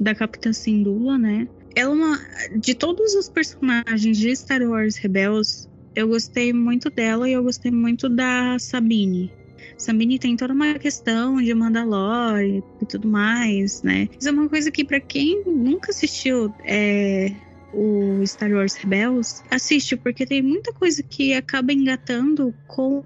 [0.00, 1.46] da Capitã Syndulla, né?
[1.78, 2.18] É uma.
[2.56, 7.70] De todos os personagens de Star Wars Rebels, eu gostei muito dela e eu gostei
[7.70, 9.32] muito da Sabine.
[9.76, 14.08] Sabine tem toda uma questão de Mandalore e tudo mais, né?
[14.18, 17.32] Isso é uma coisa que, pra quem nunca assistiu é,
[17.72, 23.02] o Star Wars Rebels, assiste, porque tem muita coisa que acaba engatando com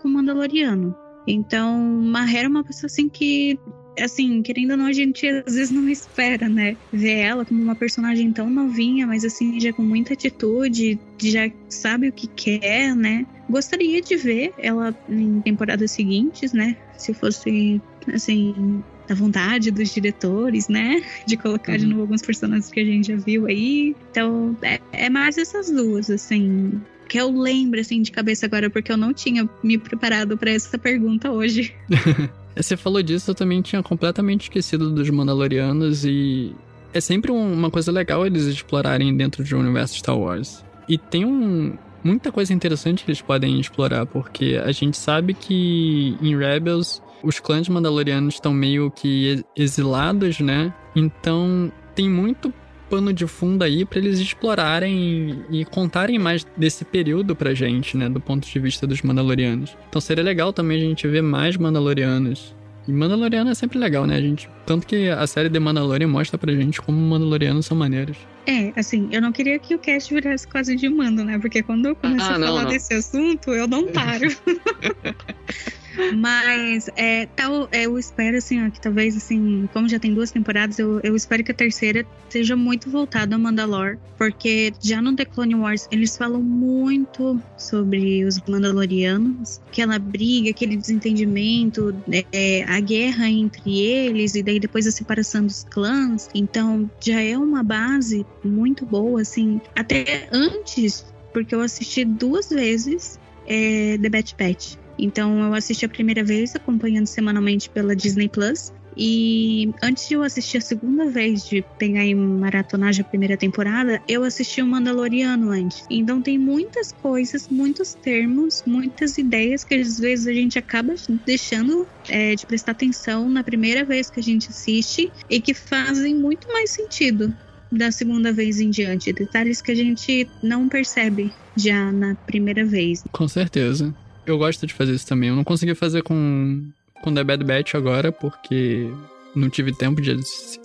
[0.00, 0.94] com o Mandaloriano.
[1.26, 3.58] Então, Mahera é uma pessoa assim que,
[3.98, 6.76] assim, querendo ou não, a gente às vezes não espera, né?
[6.92, 12.08] Ver ela como uma personagem tão novinha, mas assim, já com muita atitude, já sabe
[12.08, 13.26] o que quer, né?
[13.48, 16.76] Gostaria de ver ela em temporadas seguintes, né?
[16.96, 17.80] Se fosse,
[18.14, 21.02] assim, da vontade dos diretores, né?
[21.26, 21.90] De colocar de Uhum.
[21.90, 23.96] novo alguns personagens que a gente já viu aí.
[24.10, 28.92] Então, é, é mais essas duas, assim que eu lembro assim de cabeça agora, porque
[28.92, 31.74] eu não tinha me preparado para essa pergunta hoje.
[32.56, 36.54] Você falou disso, eu também tinha completamente esquecido dos Mandalorianos e
[36.92, 40.64] é sempre um- uma coisa legal eles explorarem dentro de um universo Star Wars.
[40.88, 46.16] E tem um, muita coisa interessante que eles podem explorar, porque a gente sabe que
[46.20, 50.72] em Rebels os clãs mandalorianos estão meio que exilados, né?
[50.96, 52.52] Então tem muito
[52.90, 58.08] pano de fundo aí para eles explorarem e contarem mais desse período pra gente, né,
[58.08, 59.76] do ponto de vista dos Mandalorianos.
[59.88, 62.54] Então seria legal também a gente ver mais Mandalorianos.
[62.88, 64.16] E Mandaloriano é sempre legal, né?
[64.16, 68.16] A gente, tanto que a série The Mandalorian mostra pra gente como Mandalorianos são maneiros.
[68.46, 71.38] É, assim, eu não queria que o cast virasse quase de mando, né?
[71.38, 72.70] Porque quando eu começo ah, a falar não.
[72.70, 74.26] desse assunto, eu não paro.
[76.14, 80.30] Mas é, tal, é, eu espero, assim, ó, que talvez, assim, como já tem duas
[80.30, 83.98] temporadas, eu, eu espero que a terceira seja muito voltada a Mandalor.
[84.16, 90.76] Porque já no The Clone Wars eles falam muito sobre os Mandalorianos, aquela briga, aquele
[90.76, 91.94] desentendimento,
[92.30, 96.28] é, a guerra entre eles, e daí depois a separação dos clãs.
[96.34, 103.18] Então já é uma base muito boa, assim, até antes, porque eu assisti duas vezes
[103.46, 104.76] é, The Bad Batch.
[105.00, 108.72] Então eu assisti a primeira vez acompanhando semanalmente pela Disney Plus.
[108.96, 114.02] E antes de eu assistir a segunda vez de pegar e maratonagem a primeira temporada,
[114.08, 115.84] eu assisti o Mandaloriano antes.
[115.88, 120.94] Então tem muitas coisas, muitos termos, muitas ideias que às vezes a gente acaba
[121.24, 126.14] deixando é, de prestar atenção na primeira vez que a gente assiste e que fazem
[126.14, 127.34] muito mais sentido
[127.72, 129.12] da segunda vez em diante.
[129.12, 133.04] Detalhes que a gente não percebe já na primeira vez.
[133.12, 133.94] Com certeza
[134.26, 135.28] eu gosto de fazer isso também.
[135.28, 136.62] Eu não consegui fazer com,
[137.02, 138.90] com The Bad Batch agora, porque
[139.34, 140.16] não tive tempo de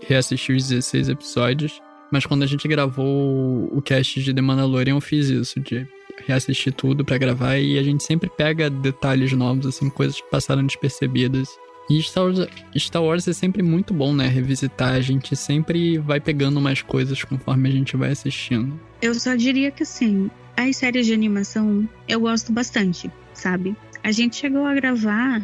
[0.08, 1.82] reassistir os 16 episódios.
[2.12, 5.88] Mas quando a gente gravou o cast de The Mandalorian, eu fiz isso, de
[6.26, 7.58] reassistir tudo para gravar.
[7.58, 11.50] E a gente sempre pega detalhes novos, assim, coisas que passaram despercebidas.
[11.90, 12.48] E Star Wars,
[12.78, 14.28] Star Wars é sempre muito bom, né?
[14.28, 14.94] Revisitar.
[14.94, 18.80] A gente sempre vai pegando mais coisas conforme a gente vai assistindo.
[19.02, 23.76] Eu só diria que, assim, as séries de animação eu gosto bastante sabe?
[24.04, 25.42] A gente chegou a gravar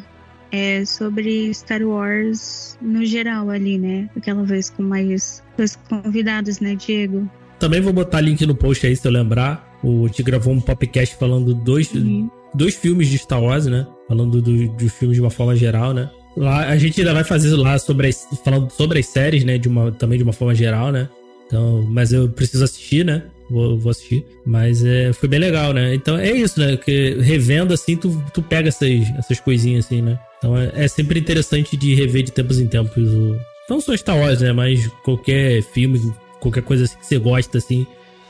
[0.51, 4.09] é, sobre Star Wars no geral ali, né?
[4.15, 7.29] Aquela vez com mais dois convidados, né, Diego?
[7.59, 9.77] Também vou botar link no post aí, se eu lembrar.
[9.83, 12.29] O Ti gravou um podcast falando dois, uhum.
[12.53, 13.87] dois filmes de Star Wars, né?
[14.07, 16.09] Falando do, dos filmes de uma forma geral, né?
[16.35, 19.57] Lá, a gente ainda vai fazer lá sobre as, falando sobre as séries, né?
[19.57, 21.09] De uma, também de uma forma geral, né?
[21.47, 23.23] Então, mas eu preciso assistir, né?
[23.51, 24.25] Vou, vou assistir.
[24.45, 25.93] Mas é, foi bem legal, né?
[25.93, 26.77] Então é isso, né?
[26.77, 30.17] Que revendo assim, tu, tu pega essas, essas coisinhas assim, né?
[30.37, 33.03] Então é, é sempre interessante de rever de tempos em tempos.
[33.13, 33.37] O...
[33.69, 34.53] Não só Star Wars, né?
[34.53, 35.99] Mas qualquer filme,
[36.39, 37.85] qualquer coisa assim que você gosta, assim,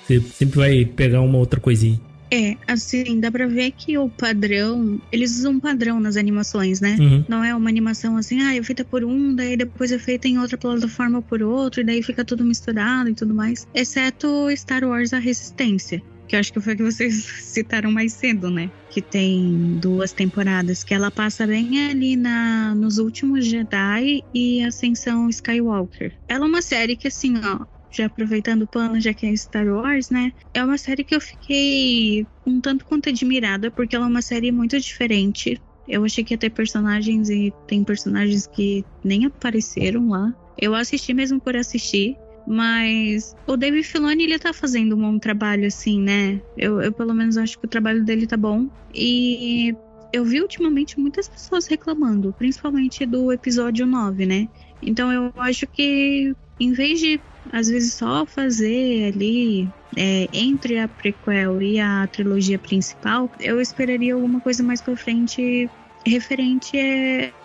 [0.06, 2.00] você sempre vai pegar uma outra coisinha.
[2.32, 5.00] É, assim, dá pra ver que o padrão.
[5.12, 6.96] Eles usam um padrão nas animações, né?
[6.98, 7.26] Uhum.
[7.28, 10.40] Não é uma animação assim, ah, é feita por um, daí depois é feita em
[10.40, 13.68] outra plataforma por outro, e daí fica tudo misturado e tudo mais.
[13.74, 16.02] Exceto Star Wars A Resistência.
[16.28, 18.72] Que eu acho que foi que vocês citaram mais cedo, né?
[18.90, 25.28] Que tem duas temporadas, que ela passa bem ali na, nos últimos Jedi e Ascensão
[25.28, 26.14] Skywalker.
[26.30, 29.68] Ela é uma série que, assim, ó, já aproveitando o pano, já que é Star
[29.68, 30.32] Wars, né?
[30.54, 34.52] É uma série que eu fiquei um tanto quanto admirada, porque ela é uma série
[34.52, 35.62] muito diferente.
[35.88, 40.34] Eu achei que ia ter personagens e tem personagens que nem apareceram lá.
[40.58, 42.16] Eu assisti mesmo por assistir.
[42.48, 46.42] Mas o David Filoni, ele tá fazendo um bom trabalho, assim, né?
[46.58, 48.68] Eu, eu pelo menos acho que o trabalho dele tá bom.
[48.94, 49.76] E
[50.12, 54.50] eu vi ultimamente muitas pessoas reclamando, principalmente do episódio 9, né?
[54.82, 57.22] Então eu acho que em vez de
[57.52, 64.14] às vezes só fazer ali é, entre a prequel e a trilogia principal, eu esperaria
[64.14, 65.70] alguma coisa mais pra frente
[66.06, 66.78] referente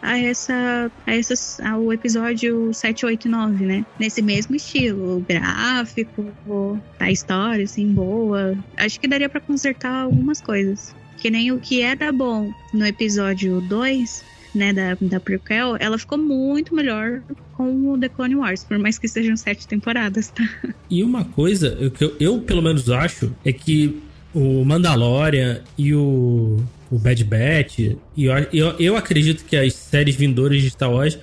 [0.01, 3.87] a essa, a essas, ao episódio 7, 8 e 9, né?
[3.99, 6.33] Nesse mesmo estilo, gráfico,
[6.99, 8.57] a história, assim, boa.
[8.77, 10.95] Acho que daria para consertar algumas coisas.
[11.19, 14.25] Que nem o que era bom no episódio 2,
[14.57, 18.99] né, da, da prequel, ela ficou muito melhor com o The Clone Wars, por mais
[18.99, 20.45] que sejam sete temporadas, tá?
[20.91, 24.01] E uma coisa que eu, eu pelo menos acho é que
[24.35, 27.79] o Mandalorian e o, o Bad Batch,
[28.17, 31.19] e eu, eu, eu acredito que as séries vindouras de Star Wars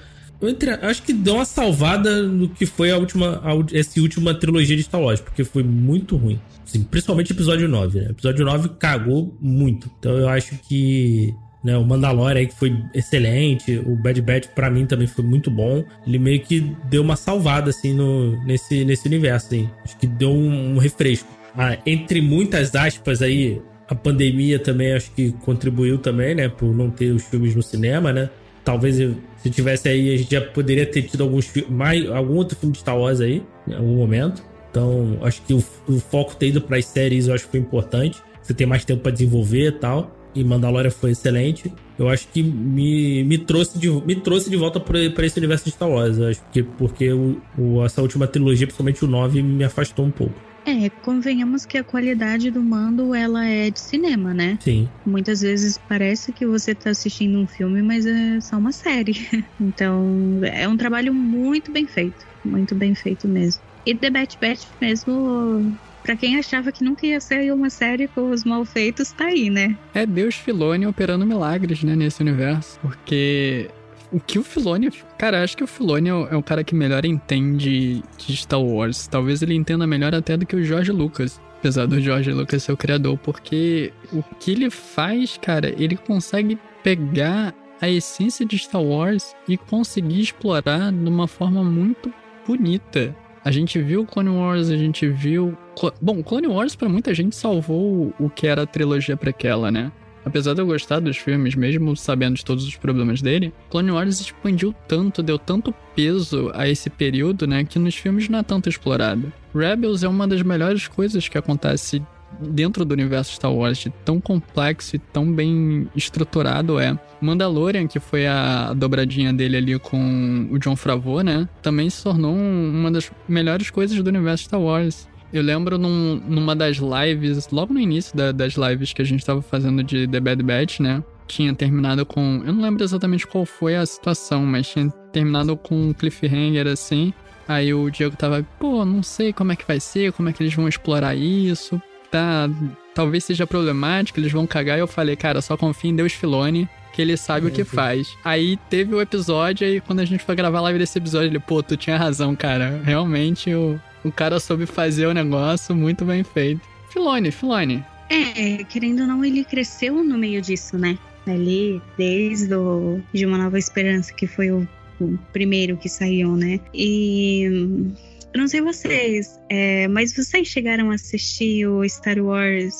[0.81, 4.84] acho que deu uma salvada no que foi a última, a, essa última trilogia de
[4.84, 6.39] Star Wars, porque foi muito ruim.
[6.65, 8.07] Assim, principalmente episódio 9, né?
[8.09, 9.89] Episódio 9 cagou muito.
[9.99, 11.34] Então eu acho que
[11.64, 11.78] né?
[11.78, 15.84] O Mandalorian aí que foi excelente, o Bad Batch para mim também foi muito bom.
[16.05, 19.70] Ele meio que deu uma salvada assim no nesse nesse universo assim.
[19.84, 21.30] Acho que deu um, um refresco.
[21.55, 26.89] Ah, entre muitas aspas aí, a pandemia também acho que contribuiu também, né, por não
[26.89, 28.30] ter os filmes no cinema, né?
[28.66, 28.95] Talvez
[29.38, 32.80] se tivesse aí a gente já poderia ter tido alguns mais algum outro filme de
[32.80, 34.43] Star Wars aí em algum momento.
[34.70, 37.59] Então, acho que o, o foco ter ido para as séries eu acho que foi
[37.59, 38.20] importante.
[38.41, 40.22] você tem mais tempo para desenvolver e tal.
[40.36, 41.71] E Mandalorian foi excelente.
[41.97, 45.71] Eu acho que me, me, trouxe, de, me trouxe de volta para esse universo de
[45.71, 46.19] Star Wars.
[46.19, 50.34] Acho que porque o, o, essa última trilogia, principalmente o 9, me afastou um pouco.
[50.65, 54.57] É, convenhamos que a qualidade do mando ela é de cinema, né?
[54.61, 54.88] Sim.
[55.05, 59.27] Muitas vezes parece que você tá assistindo um filme, mas é só uma série.
[59.59, 63.61] Então, é um trabalho muito bem feito, muito bem feito mesmo.
[63.86, 68.30] E The Bat Bat mesmo Pra quem achava que nunca ia ser uma série com
[68.30, 69.78] os mal feitos, tá aí, né?
[69.93, 72.78] É Deus Filone operando milagres, né, nesse universo.
[72.82, 73.70] Porque
[74.14, 74.91] o que o Filone.
[75.18, 78.62] Cara, acho que o Filone é o, é o, cara que melhor entende de Star
[78.62, 79.08] Wars.
[79.08, 81.41] Talvez ele entenda melhor até do que o George Lucas.
[81.58, 83.18] Apesar do George Lucas ser o criador.
[83.18, 89.58] Porque o que ele faz, cara, ele consegue pegar a essência de Star Wars e
[89.58, 92.14] conseguir explorar de uma forma muito
[92.45, 93.16] bonita.
[93.46, 95.58] A gente viu Clone Wars, a gente viu.
[96.02, 99.91] Bom, Clone Wars para muita gente salvou o que era a trilogia prequela, né?
[100.26, 104.22] Apesar de eu gostar dos filmes, mesmo sabendo de todos os problemas dele, Clone Wars
[104.22, 108.70] expandiu tanto, deu tanto peso a esse período, né, que nos filmes não é tanto
[108.70, 109.32] explorado.
[109.54, 112.02] Rebels é uma das melhores coisas que acontece
[112.39, 116.97] dentro do universo Star Wars, de tão complexo e tão bem estruturado é.
[117.21, 121.47] Mandalorian, que foi a dobradinha dele ali com o John Favreau, né?
[121.61, 125.07] Também se tornou uma das melhores coisas do universo Star Wars.
[125.31, 129.25] Eu lembro num, numa das lives, logo no início da, das lives que a gente
[129.25, 131.03] tava fazendo de The Bad Batch, né?
[131.25, 132.43] Tinha terminado com.
[132.45, 137.13] Eu não lembro exatamente qual foi a situação, mas tinha terminado com um cliffhanger assim.
[137.47, 140.43] Aí o Diego tava, pô, não sei como é que vai ser, como é que
[140.43, 141.81] eles vão explorar isso
[142.14, 142.47] tá.
[142.93, 144.78] Talvez seja problemático, eles vão cagar.
[144.78, 147.64] E eu falei, cara, só confia em Deus Filone, que ele sabe é, o que
[147.64, 148.16] faz.
[148.24, 151.39] Aí teve o episódio, e quando a gente foi gravar a live desse episódio, ele,
[151.39, 152.80] pô, tu tinha razão, cara.
[152.86, 156.61] Realmente o, o cara soube fazer o negócio muito bem feito.
[156.91, 157.84] Filone, Filone.
[158.09, 160.95] É, querendo ou não, ele cresceu no meio disso, né?
[161.26, 164.68] Ali, desde o, de Uma Nova Esperança, que foi o,
[165.01, 166.59] o primeiro que saiu, né?
[166.76, 167.91] E
[168.34, 172.73] eu não sei vocês, é, mas vocês chegaram a assistir o Star Wars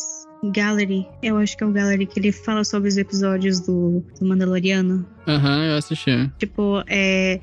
[0.52, 1.08] Gallery?
[1.22, 5.06] Eu acho que é o Gallery que ele fala sobre os episódios do, do Mandaloriano.
[5.28, 6.32] Aham, uhum, eu assisti.
[6.40, 7.40] Tipo, é,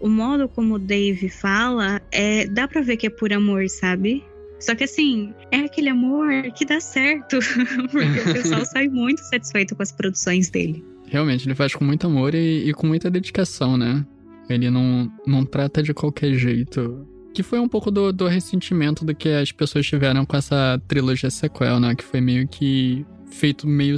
[0.00, 4.24] o modo como o Dave fala, é, dá pra ver que é por amor, sabe?
[4.58, 7.38] Só que assim, é aquele amor que dá certo,
[7.92, 10.84] porque o pessoal sai muito satisfeito com as produções dele.
[11.06, 14.04] Realmente, ele faz com muito amor e, e com muita dedicação, né?
[14.48, 19.14] Ele não, não trata de qualquer jeito que foi um pouco do, do ressentimento do
[19.14, 21.94] que as pessoas tiveram com essa trilogia sequel, né?
[21.94, 23.96] Que foi meio que feito meio.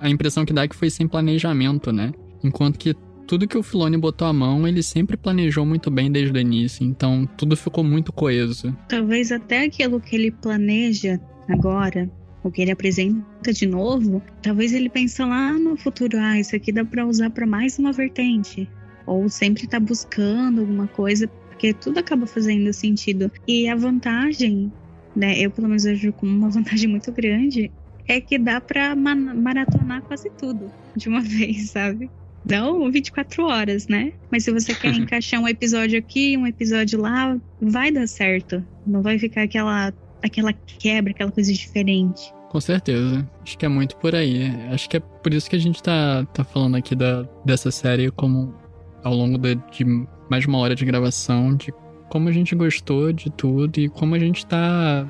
[0.00, 2.12] A impressão que dá é que foi sem planejamento, né?
[2.44, 2.94] Enquanto que
[3.26, 6.84] tudo que o Filoni botou a mão, ele sempre planejou muito bem desde o início.
[6.84, 8.76] Então tudo ficou muito coeso.
[8.88, 12.10] Talvez até aquilo que ele planeja agora,
[12.42, 16.70] o que ele apresenta de novo, talvez ele pense lá no futuro, ah, isso aqui
[16.70, 18.68] dá para usar para mais uma vertente.
[19.04, 23.32] Ou sempre tá buscando alguma coisa porque tudo acaba fazendo sentido.
[23.48, 24.70] E a vantagem,
[25.16, 27.72] né, eu pelo menos vejo como uma vantagem muito grande,
[28.06, 32.08] é que dá pra maratonar quase tudo de uma vez, sabe?
[32.48, 34.12] Não 24 horas, né?
[34.30, 38.64] Mas se você quer encaixar um episódio aqui, um episódio lá, vai dar certo.
[38.86, 39.92] Não vai ficar aquela,
[40.22, 42.32] aquela quebra, aquela coisa diferente.
[42.50, 43.28] Com certeza.
[43.42, 44.52] Acho que é muito por aí.
[44.70, 48.10] Acho que é por isso que a gente tá, tá falando aqui da, dessa série
[48.12, 48.54] como
[49.02, 51.72] ao longo de, de mais de uma hora de gravação, de
[52.08, 55.06] como a gente gostou de tudo e como a gente tá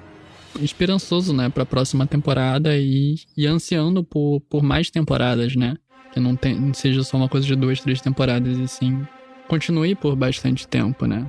[0.61, 5.77] esperançoso, né, pra próxima temporada e, e ansiando por, por mais temporadas, né?
[6.12, 9.07] Que não, tem, não seja só uma coisa de duas, três temporadas e sim
[9.49, 11.27] continue por bastante tempo, né?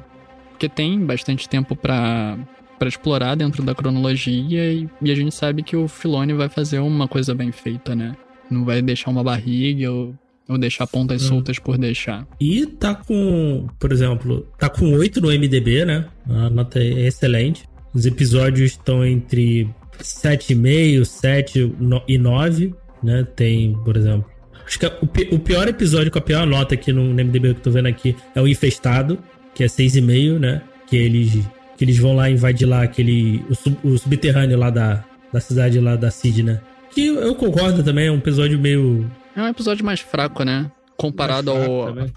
[0.51, 2.37] Porque tem bastante tempo para
[2.77, 6.77] para explorar dentro da cronologia e, e, a gente sabe que o Filone vai fazer
[6.77, 8.15] uma coisa bem feita, né?
[8.51, 10.13] Não vai deixar uma barriga ou
[10.47, 11.27] ou deixar pontas hum.
[11.27, 12.25] soltas por deixar.
[12.39, 16.05] E tá com, por exemplo, tá com 8 no MDB, né?
[16.29, 17.63] A nota é excelente.
[17.93, 19.67] Os episódios estão entre
[20.01, 21.75] 7,5, 7
[22.07, 23.27] e 9, né?
[23.35, 24.25] Tem, por exemplo.
[24.65, 24.97] Acho que é
[25.31, 28.15] o, pior episódio com a pior nota aqui no, MDB que eu tô vendo aqui
[28.35, 29.17] é o Infestado,
[29.55, 30.61] que é 6,5, né?
[30.87, 31.39] Que eles,
[31.77, 33.43] que eles vão lá invadir lá aquele.
[33.49, 36.61] O, sub, o subterrâneo lá da, da cidade lá da Cid, né?
[36.91, 40.71] Que eu concordo também, é um episódio meio é um episódio mais fraco, né?
[40.97, 41.71] Comparado fraco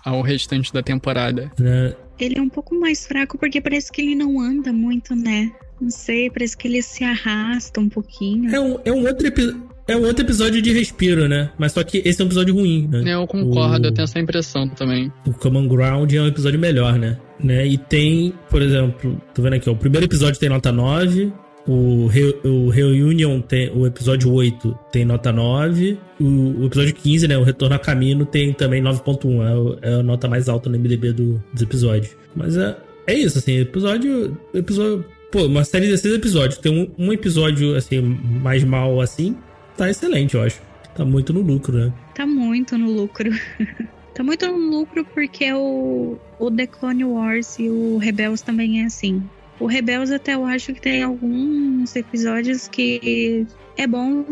[0.04, 1.52] ao, ao restante da temporada.
[1.60, 1.94] É.
[2.18, 5.52] Ele é um pouco mais fraco porque parece que ele não anda muito, né?
[5.80, 8.54] Não sei, parece que ele se arrasta um pouquinho.
[8.54, 9.70] É um, é um outro episódio.
[9.88, 11.50] É um outro episódio de respiro, né?
[11.58, 13.12] Mas só que esse é um episódio ruim, né?
[13.12, 13.88] Eu concordo, o...
[13.88, 15.12] eu tenho essa impressão também.
[15.26, 17.18] O Common Ground é um episódio melhor, né?
[17.42, 17.66] né?
[17.66, 21.32] E tem, por exemplo, tô vendo aqui, ó, o primeiro episódio tem nota 9,
[21.66, 23.70] O, Re, o Reunion tem.
[23.70, 25.98] O episódio 8 tem nota 9.
[26.18, 26.24] O,
[26.62, 27.38] o episódio 15, né?
[27.38, 29.78] O Retorno a Caminho tem também 9.1.
[29.82, 32.16] É, é a nota mais alta no MDB do, dos episódios.
[32.34, 34.36] Mas é, é isso, assim, episódio.
[34.54, 35.04] Episódio.
[35.30, 36.58] Pô, uma série de 16 episódios.
[36.58, 39.36] Tem um, um episódio, assim, mais mal assim.
[39.76, 40.60] Tá excelente, eu acho.
[40.94, 41.92] Tá muito no lucro, né?
[42.14, 43.30] Tá muito no lucro.
[44.14, 48.86] tá muito no lucro porque o, o The Clone Wars e o Rebels também é
[48.86, 49.22] assim.
[49.60, 53.46] O Rebels até eu acho que tem alguns episódios que
[53.76, 54.24] é bom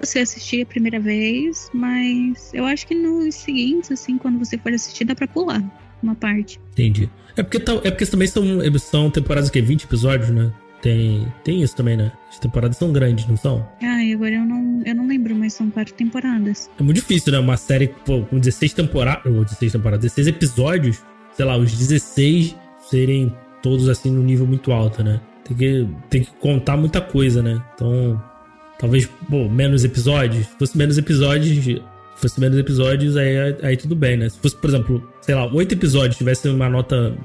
[0.00, 4.72] você assistir a primeira vez, mas eu acho que nos seguintes, assim, quando você for
[4.72, 5.62] assistir, dá pra pular
[6.02, 6.60] uma parte.
[6.72, 7.08] Entendi.
[7.36, 8.44] É porque, é porque também são,
[8.78, 10.52] são temporadas que 20 episódios, né?
[10.82, 12.10] Tem, tem isso também, né?
[12.28, 13.66] As temporadas são grandes, não são?
[13.80, 16.68] Ai, agora eu não, eu não lembro, mas são quatro temporadas.
[16.78, 17.38] É muito difícil, né?
[17.38, 19.32] Uma série pô, com 16 temporadas.
[19.32, 21.00] Ou 16 temporadas, 16 episódios,
[21.36, 22.56] sei lá, os 16
[22.90, 23.32] serem
[23.62, 25.20] todos assim no nível muito alto, né?
[25.44, 27.62] Tem que, tem que contar muita coisa, né?
[27.74, 28.20] Então,
[28.78, 30.46] talvez, pô, menos episódios.
[30.46, 31.82] Se fosse menos episódios, se
[32.16, 34.28] fosse menos episódios, aí, aí tudo bem, né?
[34.28, 37.16] Se fosse, por exemplo, sei lá, 8 episódios, tivesse uma nota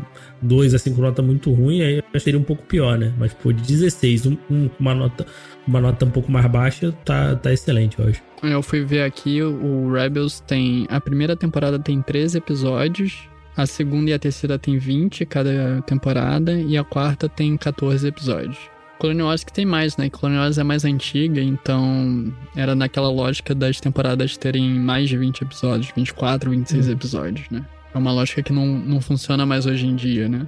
[0.42, 3.14] 2, assim, com nota muito ruim, aí eu seria um pouco pior, né?
[3.18, 5.26] Mas, pô, de 16, um, um, uma, nota,
[5.68, 8.22] uma nota um pouco mais baixa, tá, tá excelente, eu acho.
[8.44, 10.86] Eu fui ver aqui, o Rebels tem.
[10.90, 13.28] A primeira temporada tem 13 episódios,
[13.58, 18.58] a segunda e a terceira tem 20 cada temporada, e a quarta tem 14 episódios.
[19.00, 20.10] Clone Wars que tem mais, né?
[20.10, 25.42] Clone Wars é mais antiga, então era naquela lógica das temporadas terem mais de 20
[25.42, 26.94] episódios, 24, 26 Uhum.
[26.94, 27.64] episódios, né?
[27.94, 30.48] É uma lógica que não, não funciona mais hoje em dia, né?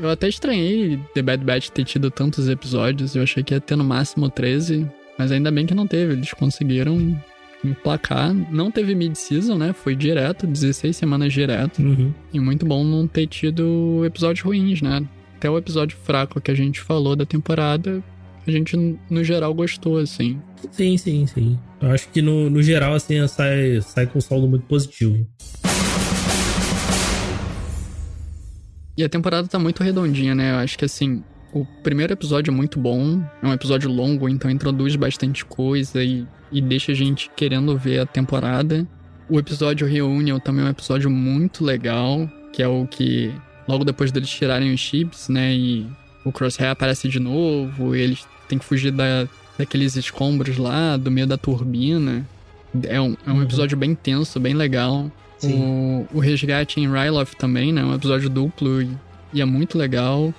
[0.00, 3.74] Eu até estranhei The Bad Batch ter tido tantos episódios, eu achei que ia ter
[3.76, 4.86] no máximo 13,
[5.18, 7.20] mas ainda bem que não teve, eles conseguiram
[7.64, 8.32] emplacar.
[8.32, 9.72] Não teve mid-season, né?
[9.72, 11.82] Foi direto, 16 semanas direto.
[11.82, 12.12] Uhum.
[12.32, 15.06] E muito bom não ter tido episódios ruins, né?
[15.36, 18.02] Até o episódio fraco que a gente falou da temporada,
[18.46, 18.76] a gente,
[19.10, 20.40] no geral, gostou, assim.
[20.72, 21.58] Sim, sim, sim.
[21.80, 25.26] Eu acho que no, no geral, assim, sai, sai com um saldo muito positivo.
[28.96, 30.52] E a temporada tá muito redondinha, né?
[30.52, 31.22] Eu acho que, assim,
[31.52, 33.22] o primeiro episódio é muito bom.
[33.42, 38.00] É um episódio longo, então introduz bastante coisa e, e deixa a gente querendo ver
[38.00, 38.86] a temporada.
[39.28, 43.32] O episódio Reunion também é um episódio muito legal, que é o que,
[43.66, 45.54] logo depois deles tirarem os chips, né?
[45.54, 45.86] E
[46.24, 49.28] o Crosshair aparece de novo, e eles têm que fugir da,
[49.58, 52.26] daqueles escombros lá, do meio da turbina.
[52.84, 53.42] É um, é um Uhum.
[53.42, 55.10] episódio bem tenso, bem legal.
[55.44, 57.84] O, o resgate em Ryloth também, né?
[57.84, 58.88] Um episódio duplo e,
[59.32, 60.34] e é muito legal.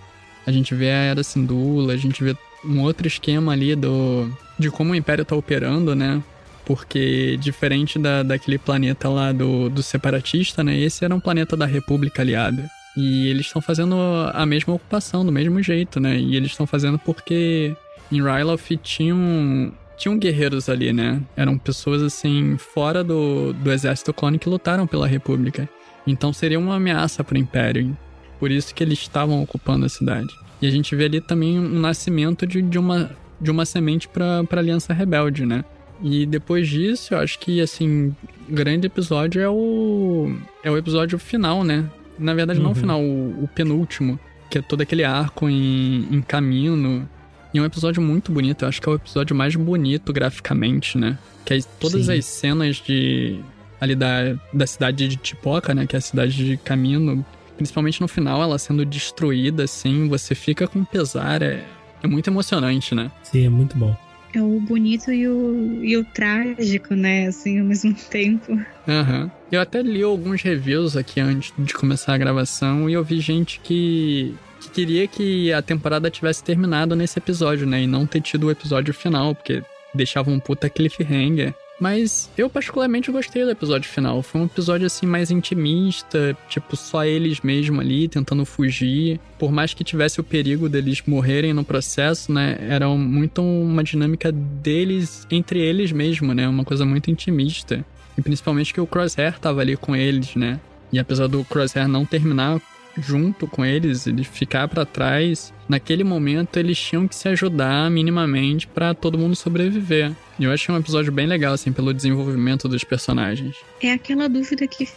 [0.46, 2.36] A gente vê a Era Syndulla, a gente vê
[2.66, 6.22] um outro esquema ali do de como o Império tá operando, né?
[6.66, 10.78] Porque diferente da, daquele planeta lá do, do separatista, né?
[10.78, 12.70] Esse era um planeta da República Aliada.
[12.98, 13.96] E eles estão fazendo
[14.34, 16.18] a mesma ocupação, do mesmo jeito, né?
[16.18, 17.76] E eles estão fazendo porque
[18.12, 21.22] em Ryloth tinham, tinham guerreiros ali, né?
[21.36, 25.70] Eram pessoas, assim, fora do, do exército clone que lutaram pela República.
[26.06, 27.96] Então seria uma ameaça pro Império.
[28.40, 30.30] Por isso que eles estavam ocupando a cidade.
[30.62, 34.44] E a gente vê ali também um nascimento de, de, uma, de uma semente pra,
[34.44, 35.64] pra Aliança Rebelde, né?
[36.02, 38.16] E depois disso, eu acho que, assim,
[38.50, 40.34] o grande episódio é o.
[40.64, 41.86] É o episódio final, né?
[42.18, 42.72] Na verdade, não Uhum.
[42.72, 44.18] o final, o, o penúltimo.
[44.50, 47.08] Que é todo aquele arco em, em caminho.
[47.54, 48.64] E é um episódio muito bonito.
[48.64, 51.18] Eu acho que é o episódio mais bonito graficamente, né?
[51.46, 52.18] Que é todas Sim.
[52.18, 53.40] as cenas de.
[53.82, 55.86] Ali da, da cidade de Tipoca, né?
[55.86, 57.26] Que é a cidade de Camino.
[57.60, 60.08] Principalmente no final, ela sendo destruída, assim.
[60.08, 61.42] Você fica com pesar.
[61.42, 61.62] É,
[62.02, 63.12] é muito emocionante, né?
[63.22, 63.94] Sim, é muito bom.
[64.34, 67.28] É o bonito e o, e o trágico, né?
[67.28, 68.58] Assim, ao mesmo tempo.
[68.88, 69.30] Aham.
[69.52, 73.60] Eu até li alguns reviews aqui antes de começar a gravação e eu vi gente
[73.60, 77.82] que, que queria que a temporada tivesse terminado nesse episódio, né?
[77.82, 79.62] E não ter tido o episódio final, porque
[79.94, 81.54] deixava um puta cliffhanger.
[81.80, 84.22] Mas eu particularmente gostei do episódio final.
[84.22, 89.20] Foi um episódio assim mais intimista, tipo só eles mesmo ali tentando fugir.
[89.38, 92.58] Por mais que tivesse o perigo deles morrerem no processo, né?
[92.60, 96.48] Era muito uma dinâmica deles entre eles mesmo, né?
[96.48, 97.86] Uma coisa muito intimista.
[98.18, 100.60] E principalmente que o Crosshair tava ali com eles, né?
[100.92, 102.60] E apesar do Crosshair não terminar
[102.98, 108.68] junto com eles, ele ficar pra trás, naquele momento eles tinham que se ajudar minimamente
[108.68, 110.12] pra todo mundo sobreviver.
[110.38, 113.56] E eu achei um episódio bem legal, assim, pelo desenvolvimento dos personagens.
[113.82, 114.88] É aquela dúvida que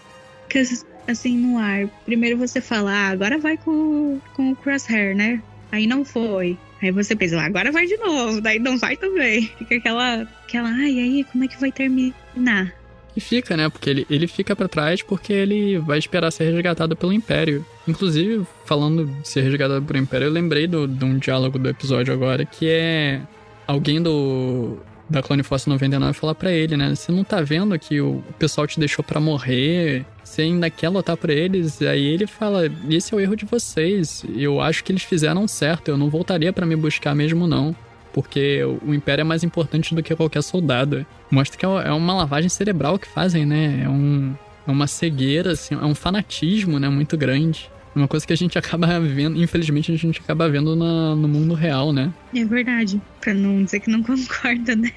[0.49, 0.63] fica
[1.07, 1.87] assim no ar.
[2.05, 5.43] Primeiro você fala, ah, agora vai com, com o crosshair, né?
[5.71, 6.59] Aí não foi.
[6.83, 8.41] Aí você pensa, ah, agora vai de novo.
[8.41, 9.47] Daí não vai também.
[9.59, 12.73] Fica aquela, aquela, ai, aí, como é que vai terminar?
[13.17, 13.69] E fica, né?
[13.69, 17.65] Porque ele, ele fica para trás porque ele vai esperar ser resgatado pelo Império.
[17.87, 22.13] Inclusive, falando de ser resgatado pelo Império, eu lembrei do, de um diálogo do episódio
[22.13, 23.21] agora que é
[23.67, 24.79] alguém do
[25.11, 26.95] da Clone Force 99 falar para ele, né?
[26.95, 30.07] Você não tá vendo que o pessoal te deixou para morrer?
[30.25, 31.83] Você ainda quer lutar por eles?
[31.83, 34.25] Aí ele fala: Esse é o erro de vocês.
[34.35, 35.89] Eu acho que eles fizeram certo.
[35.89, 37.77] Eu não voltaria para me buscar mesmo, não
[38.13, 41.07] porque o Império é mais importante do que qualquer soldado.
[41.31, 43.83] Mostra que é, é uma lavagem cerebral que fazem, né?
[43.85, 44.35] É, um,
[44.67, 46.89] é uma cegueira, assim, é um fanatismo, né?
[46.89, 47.71] Muito grande.
[47.95, 51.55] Uma coisa que a gente acaba vendo, infelizmente, a gente acaba vendo na, no mundo
[51.55, 52.13] real, né?
[52.35, 53.01] É verdade.
[53.21, 54.93] Pra não dizer que não concorda, né?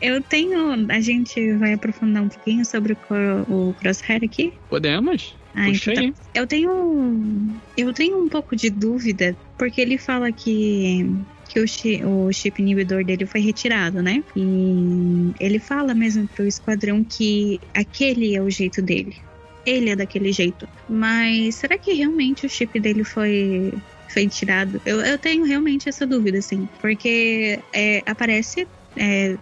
[0.00, 0.86] Eu tenho.
[0.90, 4.52] A gente vai aprofundar um pouquinho sobre o, o Crosshair aqui?
[4.68, 5.34] Podemos.
[5.54, 6.18] Ah, Puxa então, tá.
[6.34, 7.60] Eu tenho.
[7.76, 11.10] Eu tenho um pouco de dúvida, porque ele fala que
[11.56, 14.22] que o chip, o chip inibidor dele foi retirado, né?
[14.36, 19.16] E ele fala mesmo pro esquadrão que aquele é o jeito dele.
[19.64, 20.68] Ele é daquele jeito.
[20.88, 23.72] Mas será que realmente o chip dele foi
[24.08, 24.80] foi tirado?
[24.84, 26.68] Eu, eu tenho realmente essa dúvida, assim.
[26.80, 29.36] Porque é, aparece é,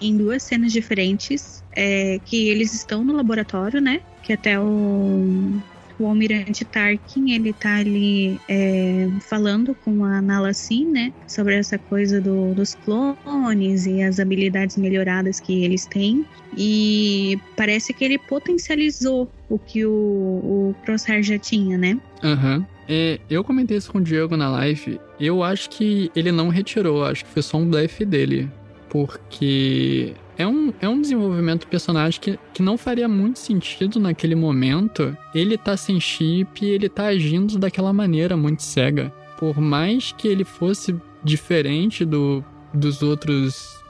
[0.00, 4.00] em duas cenas diferentes é, que eles estão no laboratório, né?
[4.22, 5.60] Que até o,
[5.98, 11.78] o almirante Tarkin, ele tá ali é, falando com a Nala Sim, né, sobre essa
[11.78, 16.24] coisa do, dos clones e as habilidades melhoradas que eles têm.
[16.56, 21.98] E parece que ele potencializou o que o, o Crosshair já tinha, né?
[22.22, 22.58] Aham.
[22.58, 22.66] Uhum.
[22.88, 25.00] É, eu comentei isso com o Diego na live.
[25.18, 28.48] Eu acho que ele não retirou, acho que foi só um blefe dele.
[28.88, 34.34] Porque é um, é um desenvolvimento do personagem que, que não faria muito sentido naquele
[34.34, 35.16] momento.
[35.34, 39.12] Ele tá sem chip e ele tá agindo daquela maneira muito cega.
[39.38, 43.80] Por mais que ele fosse diferente do, dos outros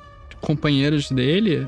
[0.41, 1.67] companheiros dele,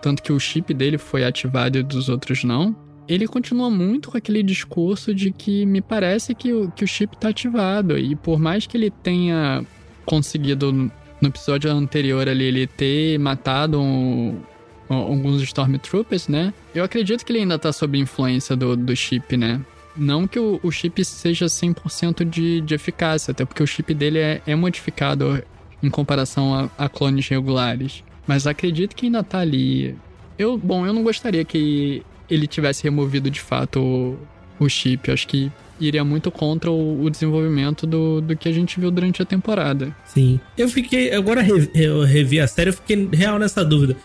[0.00, 2.74] tanto que o chip dele foi ativado e dos outros não,
[3.08, 7.16] ele continua muito com aquele discurso de que me parece que o, que o chip
[7.16, 7.98] tá ativado.
[7.98, 9.64] E por mais que ele tenha
[10.06, 10.90] conseguido
[11.20, 14.40] no episódio anterior ali ele ter matado um,
[14.88, 16.52] alguns Stormtroopers, né?
[16.74, 19.60] Eu acredito que ele ainda tá sob influência do, do chip, né?
[19.96, 24.18] Não que o, o chip seja 100% de, de eficácia, até porque o chip dele
[24.18, 25.42] é, é modificado
[25.82, 28.04] em comparação a, a, clones regulares.
[28.26, 29.96] Mas acredito que ainda tá ali.
[30.38, 34.16] Eu, bom, eu não gostaria que ele tivesse removido de fato
[34.64, 35.10] o, chip.
[35.10, 35.50] Acho que
[35.80, 39.94] iria muito contra o, o, desenvolvimento do, do que a gente viu durante a temporada.
[40.04, 40.40] Sim.
[40.56, 41.12] Eu fiquei.
[41.12, 41.44] Agora
[41.74, 43.96] eu revi a série, eu fiquei real nessa dúvida.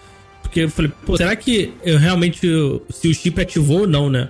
[0.42, 2.40] Porque eu falei, pô, será que eu realmente.
[2.90, 4.30] Se o chip ativou ou não, né?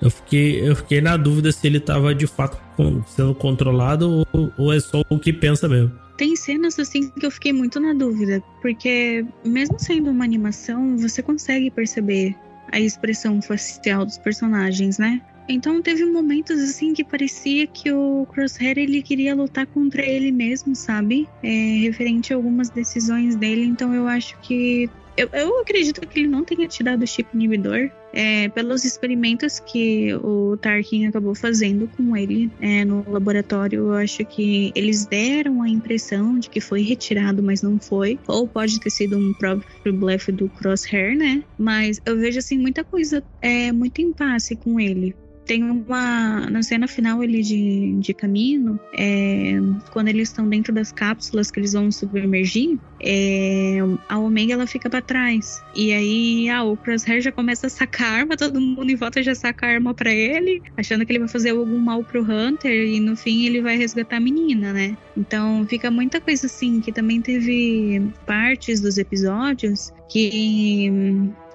[0.00, 2.58] Eu fiquei, eu fiquei na dúvida se ele tava de fato
[3.06, 5.92] sendo controlado ou, ou é só o que pensa mesmo.
[6.16, 11.22] Tem cenas assim que eu fiquei muito na dúvida, porque mesmo sendo uma animação, você
[11.22, 12.34] consegue perceber
[12.72, 15.22] a expressão facial dos personagens, né?
[15.48, 20.74] Então teve momentos assim que parecia que o Crosshair ele queria lutar contra ele mesmo,
[20.74, 21.28] sabe?
[21.42, 23.64] É, referente a algumas decisões dele.
[23.64, 27.90] Então eu acho que eu, eu, acredito que ele não tenha tirado o chip inibidor
[28.14, 33.88] é, pelos experimentos que o Tarkin acabou fazendo com ele é, no laboratório.
[33.88, 38.18] Eu acho que eles deram a impressão de que foi retirado, mas não foi.
[38.26, 41.42] Ou pode ter sido um próprio blefe do Crosshair, né?
[41.58, 45.14] Mas eu vejo assim muita coisa, é, muito impasse com ele
[45.44, 46.48] tem uma.
[46.50, 49.54] Na cena final ele de, de caminho, é,
[49.92, 53.78] quando eles estão dentro das cápsulas que eles vão submergir, é,
[54.08, 55.62] a Omega ela fica para trás.
[55.74, 59.22] E aí ah, o Crosshair já começa a sacar a arma, todo mundo em volta
[59.22, 62.72] já saca a arma para ele, achando que ele vai fazer algum mal pro Hunter,
[62.72, 64.96] e no fim ele vai resgatar a menina, né?
[65.16, 70.90] Então fica muita coisa assim, que também teve partes dos episódios que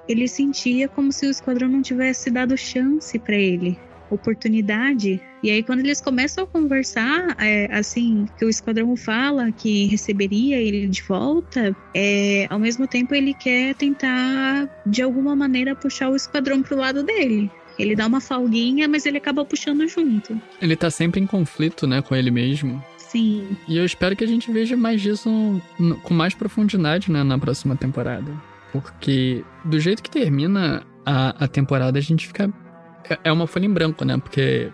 [0.08, 3.78] ele sentia como se o esquadrão não tivesse dado chance para ele,
[4.10, 5.22] oportunidade.
[5.44, 10.58] E aí, quando eles começam a conversar, é, assim, que o esquadrão fala que receberia
[10.58, 16.16] ele de volta, é, ao mesmo tempo ele quer tentar, de alguma maneira, puxar o
[16.16, 17.52] esquadrão pro lado dele.
[17.78, 20.40] Ele dá uma falguinha, mas ele acaba puxando junto.
[20.60, 22.84] Ele tá sempre em conflito, né, com ele mesmo.
[22.98, 23.56] Sim.
[23.68, 25.30] E eu espero que a gente veja mais disso
[25.80, 28.32] no, com mais profundidade, né, na próxima temporada.
[28.82, 32.52] Porque do jeito que termina a, a temporada, a gente fica.
[33.10, 34.18] É, é uma folha em branco, né?
[34.18, 34.72] Porque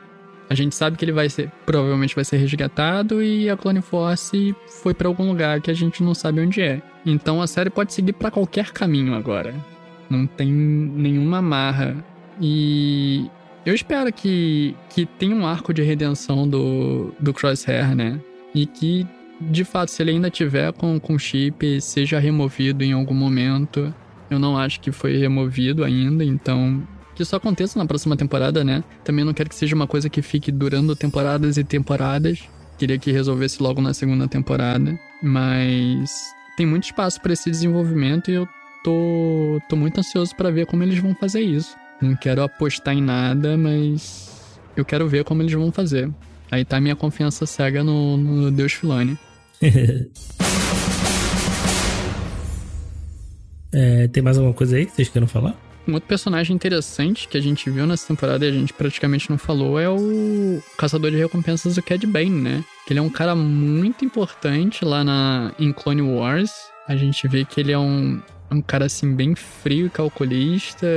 [0.50, 1.52] a gente sabe que ele vai ser.
[1.66, 6.04] Provavelmente vai ser resgatado e a Clone Force foi para algum lugar que a gente
[6.04, 6.82] não sabe onde é.
[7.06, 9.54] Então a série pode seguir para qualquer caminho agora.
[10.10, 12.04] Não tem nenhuma amarra.
[12.42, 13.30] E
[13.66, 18.20] eu espero que, que tenha um arco de redenção do, do Crosshair, né?
[18.54, 19.08] E que
[19.52, 23.94] de fato, se ele ainda tiver com, com chip, seja removido em algum momento.
[24.30, 28.84] Eu não acho que foi removido ainda, então que isso aconteça na próxima temporada, né?
[29.04, 32.44] Também não quero que seja uma coisa que fique durando temporadas e temporadas.
[32.78, 38.34] Queria que resolvesse logo na segunda temporada, mas tem muito espaço para esse desenvolvimento e
[38.34, 38.48] eu
[38.84, 41.76] tô, tô muito ansioso para ver como eles vão fazer isso.
[42.02, 46.12] Não quero apostar em nada, mas eu quero ver como eles vão fazer.
[46.52, 49.18] Aí tá minha confiança cega no, no Deus Filani.
[53.72, 55.56] é, tem mais alguma coisa aí que vocês queiram falar?
[55.88, 59.38] Um outro personagem interessante que a gente viu nessa temporada e a gente praticamente não
[59.38, 62.64] falou é o caçador de recompensas, o Cad Bane, né?
[62.90, 66.52] Ele é um cara muito importante lá na, em Clone Wars.
[66.88, 70.88] A gente vê que ele é um, um cara assim bem frio e calculista,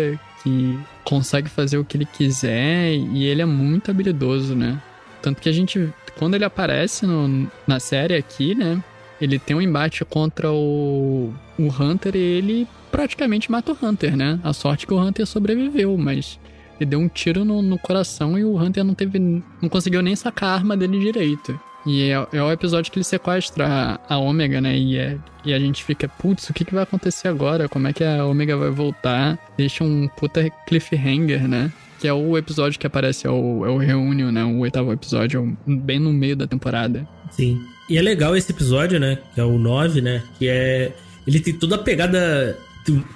[0.43, 4.81] que consegue fazer o que ele quiser e ele é muito habilidoso, né?
[5.20, 8.82] Tanto que a gente, quando ele aparece no, na série aqui, né?
[9.20, 14.38] Ele tem um embate contra o, o Hunter e ele praticamente mata o Hunter, né?
[14.43, 16.38] A sorte é que o Hunter sobreviveu, mas
[16.80, 19.18] ele deu um tiro no, no coração e o Hunter não teve.
[19.18, 21.59] não conseguiu nem sacar a arma dele direito.
[21.86, 23.66] E é, é o episódio que ele sequestra
[24.09, 24.76] a, a Ômega, né?
[24.76, 27.68] E, é, e a gente fica, putz, o que, que vai acontecer agora?
[27.68, 29.38] Como é que a Ômega vai voltar?
[29.56, 31.72] Deixa um puta cliffhanger, né?
[32.07, 34.45] Que é o episódio que aparece, é o, é o Reunion, né?
[34.45, 37.05] O oitavo episódio, bem no meio da temporada.
[37.33, 37.61] Sim.
[37.91, 39.19] E é legal esse episódio, né?
[39.35, 40.23] Que é o 9, né?
[40.39, 40.93] Que é.
[41.27, 42.57] Ele tem toda a pegada.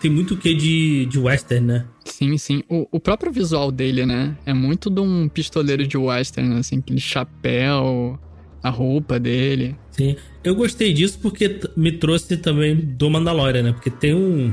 [0.00, 1.86] Tem, muito o que de, de western, né?
[2.04, 2.64] Sim, sim.
[2.68, 4.36] O, o próprio visual dele, né?
[4.44, 8.18] É muito de um pistoleiro de western, assim, aquele chapéu,
[8.60, 9.76] a roupa dele.
[9.92, 10.16] Sim.
[10.42, 13.72] Eu gostei disso porque me trouxe também do Mandalorian, né?
[13.72, 14.52] Porque tem um.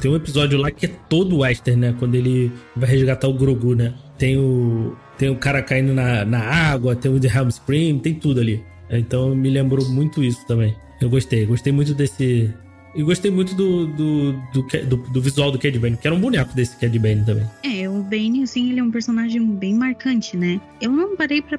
[0.00, 1.94] Tem um episódio lá que é todo western, né?
[1.98, 3.94] Quando ele vai resgatar o Grogu, né?
[4.16, 4.96] Tem o.
[5.18, 8.64] Tem o cara caindo na, na água, tem o The Helm Spring, tem tudo ali.
[8.88, 10.74] Então me lembrou muito isso também.
[11.00, 12.52] Eu gostei, gostei muito desse.
[12.94, 16.20] E gostei muito do, do, do, do, do visual do Cad Bane, que era um
[16.20, 17.46] boneco desse Cad Bane também.
[17.62, 20.60] É, o Bane, assim, ele é um personagem bem marcante, né?
[20.80, 21.56] Eu não parei pra,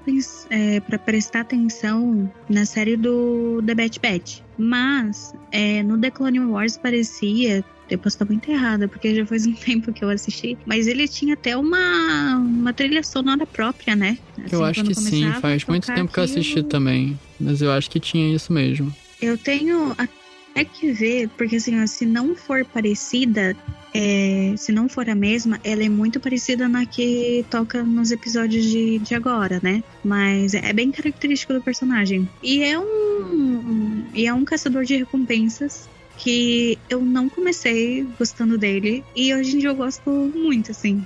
[0.50, 6.42] é, pra prestar atenção na série do The Bad Batch, mas é, no The Clone
[6.42, 10.58] Wars parecia eu posso estar muito errada, porque já faz um tempo que eu assisti.
[10.66, 14.18] Mas ele tinha até uma, uma trilha sonora própria, né?
[14.38, 17.20] Assim, eu acho que sim, faz muito tempo que eu assisti também.
[17.40, 18.96] Mas eu acho que tinha isso mesmo.
[19.22, 23.56] Eu tenho até que ver, porque assim, se não for parecida,
[23.94, 28.64] é, se não for a mesma, ela é muito parecida na que toca nos episódios
[28.66, 29.84] de, de agora, né?
[30.04, 32.28] Mas é bem característico do personagem.
[32.42, 35.90] E é um, um e é um caçador de recompensas
[36.22, 41.04] que eu não comecei gostando dele e hoje em dia eu gosto muito, assim.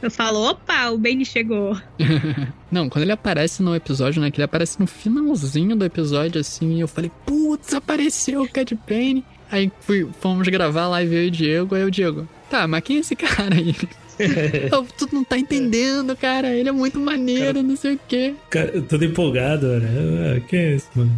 [0.00, 1.78] Eu falo, opa, o Bane chegou.
[2.72, 4.30] não, quando ele aparece no episódio, né?
[4.30, 9.22] Que ele aparece no finalzinho do episódio, assim, eu falei, putz, apareceu o Cad Bane.
[9.50, 12.96] Aí fui, fomos gravar lá e veio o Diego, aí o Diego, tá, mas quem
[12.96, 13.74] é esse cara aí?
[14.96, 16.56] tu não tá entendendo, cara.
[16.56, 18.34] Ele é muito maneiro, cara, não sei o quê.
[18.48, 20.42] Cara, eu tô empolgado, né?
[20.48, 21.12] Quem é esse, mano?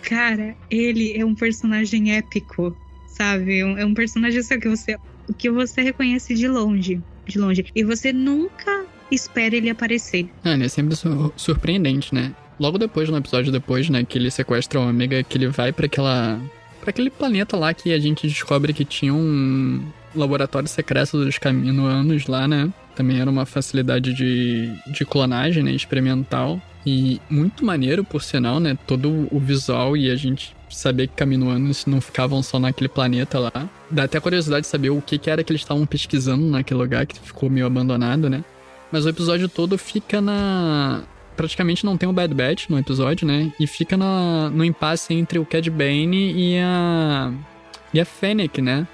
[0.00, 2.74] Cara, ele é um personagem épico
[3.16, 3.60] sabe?
[3.60, 4.96] É um personagem assim, que você
[5.38, 7.66] que você reconhece de longe, de longe.
[7.74, 10.28] E você nunca espera ele aparecer.
[10.44, 10.96] Ah, ele é sempre
[11.36, 12.32] surpreendente, né?
[12.58, 15.86] Logo depois, no episódio depois, né, que ele sequestra o Omega, que ele vai para
[15.86, 16.40] aquela
[16.80, 19.82] para aquele planeta lá que a gente descobre que tinha um
[20.14, 22.72] laboratório secreto dos caminoanos lá, né?
[22.94, 25.72] Também era uma facilidade de, de clonagem, né?
[25.72, 26.62] Experimental.
[26.86, 28.78] E muito maneiro, por sinal, né?
[28.86, 33.68] Todo o visual e a gente saber que caminoanos não ficavam só naquele planeta lá.
[33.90, 37.06] Dá até curiosidade de saber o que, que era que eles estavam pesquisando naquele lugar
[37.06, 38.44] que ficou meio abandonado, né?
[38.90, 41.02] Mas o episódio todo fica na.
[41.36, 43.52] Praticamente não tem o Bad Batch no episódio, né?
[43.60, 44.48] E fica na...
[44.50, 47.32] no impasse entre o Cad Bane e a.
[47.92, 48.86] E a Fennec, né?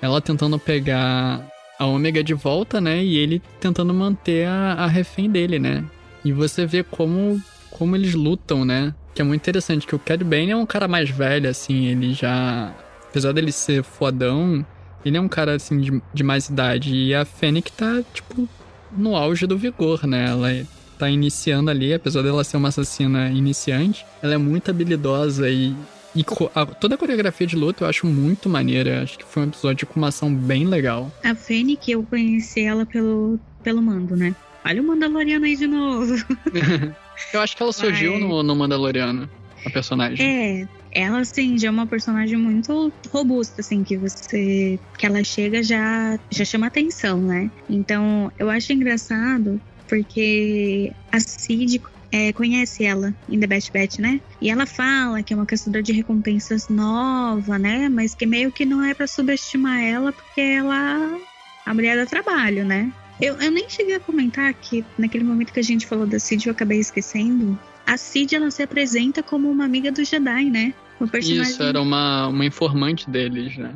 [0.00, 1.46] Ela tentando pegar
[1.78, 3.02] a Ômega de volta, né?
[3.02, 5.84] E ele tentando manter a, a refém dele, né?
[6.24, 7.40] E você vê como,
[7.70, 8.94] como eles lutam, né?
[9.16, 12.12] Que é muito interessante, que o Cad Bane é um cara mais velho, assim, ele
[12.12, 12.70] já...
[13.08, 14.64] Apesar dele ser fodão,
[15.02, 16.94] ele é um cara, assim, de, de mais idade.
[16.94, 18.46] E a Fennec tá, tipo,
[18.92, 20.26] no auge do vigor, né?
[20.28, 20.66] Ela
[20.98, 25.74] tá iniciando ali, apesar dela ser uma assassina iniciante, ela é muito habilidosa e,
[26.14, 26.24] e
[26.54, 29.02] a, toda a coreografia de luta eu acho muito maneira.
[29.02, 31.10] Acho que foi um episódio com uma ação bem legal.
[31.24, 34.34] A Fennec, eu conheci ela pelo, pelo mando, né?
[34.66, 36.16] Olha o Mandaloriano aí de novo.
[37.32, 39.30] Eu acho que ela surgiu no, no Mandaloriano,
[39.64, 40.26] a personagem.
[40.26, 45.62] É, ela assim já é uma personagem muito robusta assim que você que ela chega
[45.62, 51.82] já já chama atenção né então eu acho engraçado porque a Cid
[52.12, 54.20] é, conhece ela em The Best Bet, né?
[54.40, 57.88] E ela fala que é uma caçadora de recompensas nova, né?
[57.88, 61.18] Mas que meio que não é para subestimar ela, porque ela.
[61.64, 62.92] A mulher dá trabalho, né?
[63.20, 66.46] Eu, eu nem cheguei a comentar que naquele momento que a gente falou da Cid,
[66.46, 67.58] eu acabei esquecendo.
[67.86, 70.74] A Cid, ela se apresenta como uma amiga do Jedi, né?
[71.00, 71.52] Uma personagem...
[71.52, 73.74] Isso, era uma, uma informante deles, né?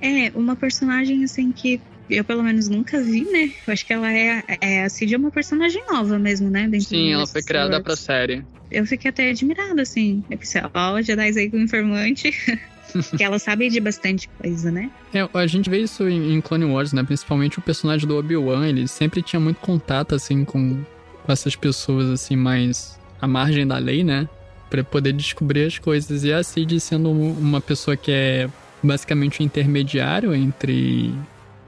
[0.00, 1.80] É, uma personagem assim que
[2.10, 3.50] eu pelo menos nunca vi, né?
[3.66, 6.68] Eu acho que ela é, é a Cid é uma personagem nova mesmo, né?
[6.68, 8.44] Dentro Sim, ela foi criada pra série.
[8.70, 10.22] Eu fiquei até admirada, assim.
[10.28, 12.30] Eu pensei, ó, Jedi aí com informante.
[13.16, 14.90] que ela sabe de bastante coisa, né?
[15.12, 17.02] É, a gente vê isso em, Clone Wars, né?
[17.02, 20.82] Principalmente o personagem do Obi-Wan, ele sempre tinha muito contato, assim, com,
[21.24, 24.28] com essas pessoas, assim, mais à margem da lei, né?
[24.70, 26.24] Pra poder descobrir as coisas.
[26.24, 28.48] E a Cid sendo uma pessoa que é
[28.82, 31.12] basicamente um intermediário entre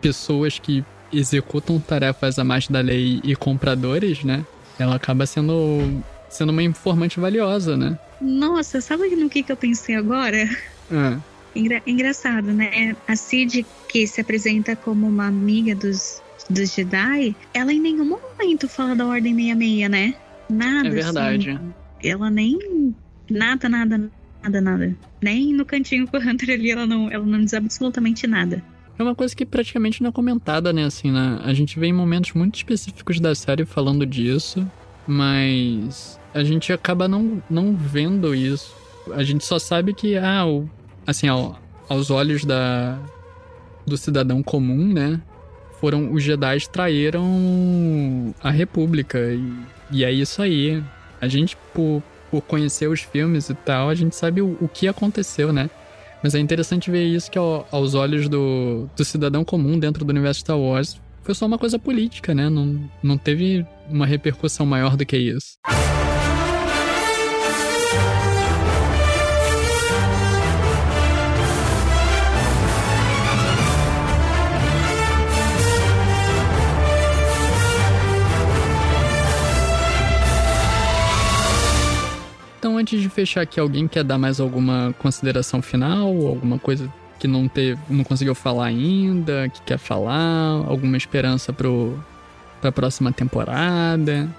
[0.01, 4.44] pessoas que executam tarefas à margem da lei e compradores, né?
[4.78, 7.98] Ela acaba sendo, sendo uma informante valiosa, né?
[8.20, 10.48] Nossa, sabe no que, que eu pensei agora?
[10.90, 11.18] Ah.
[11.54, 12.94] Engra engraçado, né?
[13.08, 18.68] A Cid, que se apresenta como uma amiga dos, dos Jedi, ela em nenhum momento
[18.68, 20.14] fala da Ordem 66, né?
[20.50, 20.88] Nada.
[20.88, 21.50] É verdade.
[21.50, 21.74] Assim.
[22.04, 22.94] Ela nem.
[23.30, 24.10] Nada, nada,
[24.42, 24.96] nada, nada.
[25.22, 28.62] Nem no cantinho com o Hunter ali ela não, ela não diz absolutamente nada.
[28.98, 30.84] É uma coisa que praticamente não é comentada, né?
[30.84, 31.38] Assim, né?
[31.42, 34.66] A gente vê em momentos muito específicos da série falando disso,
[35.06, 38.74] mas a gente acaba não, não vendo isso.
[39.12, 40.68] A gente só sabe que, ah, o,
[41.07, 41.59] assim, ao,
[41.89, 42.99] aos olhos da,
[43.87, 45.20] do cidadão comum, né?
[45.81, 49.19] Foram os Jedi traíram a República.
[49.19, 49.53] E,
[49.91, 50.83] e é isso aí.
[51.20, 54.89] A gente, por, por conhecer os filmes e tal, a gente sabe o, o que
[54.89, 55.70] aconteceu, né?
[56.23, 60.11] Mas é interessante ver isso que ao, aos olhos do, do cidadão comum dentro do
[60.11, 62.49] universo Star Wars foi só uma coisa política, né?
[62.49, 65.59] Não, não teve uma repercussão maior do que isso.
[82.86, 86.06] Antes de fechar aqui, alguém quer dar mais alguma consideração final?
[86.24, 90.64] Alguma coisa que não teve, não conseguiu falar ainda, que quer falar?
[90.68, 91.98] Alguma esperança pro,
[92.60, 94.32] pra próxima temporada?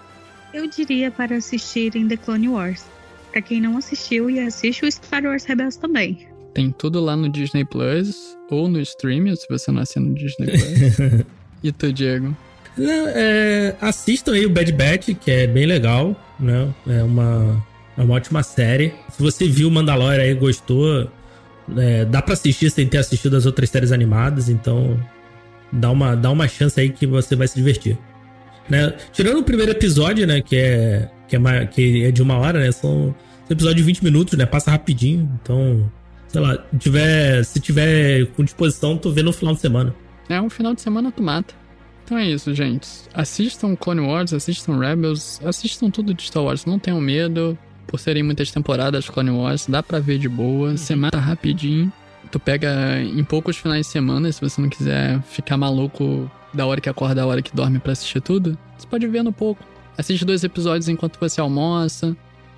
[0.54, 2.86] Eu diria para assistirem The Clone Wars.
[3.34, 6.26] Pra quem não assistiu, e assiste o Star Wars Rebels também.
[6.54, 10.48] Tem tudo lá no Disney Plus ou no stream, se você não assina no Disney
[10.48, 11.26] Plus.
[11.62, 12.34] e tu, Diego?
[12.80, 16.74] É, assistam aí o Bad Batch, que é bem legal, né?
[16.88, 17.62] É uma
[17.98, 18.94] é uma ótima série.
[19.10, 21.10] Se você viu Mandalorian aí e gostou,
[21.76, 25.00] é, dá para assistir sem ter assistido as outras séries animadas, então
[25.72, 27.98] dá uma, dá uma chance aí que você vai se divertir.
[28.70, 28.94] Né?
[29.12, 32.72] Tirando o primeiro episódio, né, que é, que é, que é de uma hora, né,
[32.72, 33.16] são
[33.50, 35.92] um episódio de 20 minutos, né, passa rapidinho, então,
[36.28, 39.96] sei lá, tiver, se tiver com disposição, tu vê no final de semana.
[40.30, 41.54] É, um final de semana tu mata.
[42.04, 42.88] Então é isso, gente.
[43.14, 47.58] Assistam Clone Wars, assistam Rebels, assistam tudo de Star Wars, não tenham medo
[47.88, 50.78] por serem muitas temporadas Clone Wars, dá pra ver de boa, uhum.
[50.78, 51.92] você mata rapidinho.
[52.30, 56.82] Tu pega em poucos finais de semana, se você não quiser ficar maluco da hora
[56.82, 59.64] que acorda, da hora que dorme para assistir tudo, você pode ver no pouco.
[59.98, 62.16] Assiste dois episódios enquanto você almoça,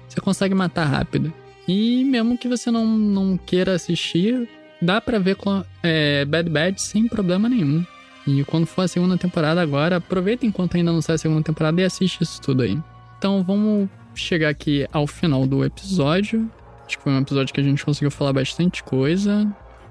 [0.07, 1.31] você consegue matar rápido.
[1.67, 4.49] E mesmo que você não, não queira assistir,
[4.81, 5.37] dá pra ver
[5.83, 7.85] é, Bad Bad sem problema nenhum.
[8.25, 11.79] E quando for a segunda temporada agora, aproveita enquanto ainda não sai a segunda temporada
[11.79, 12.77] e assiste isso tudo aí.
[13.17, 13.87] Então vamos
[14.21, 16.49] chegar aqui ao final do episódio.
[16.85, 19.47] Acho que foi um episódio que a gente conseguiu falar bastante coisa.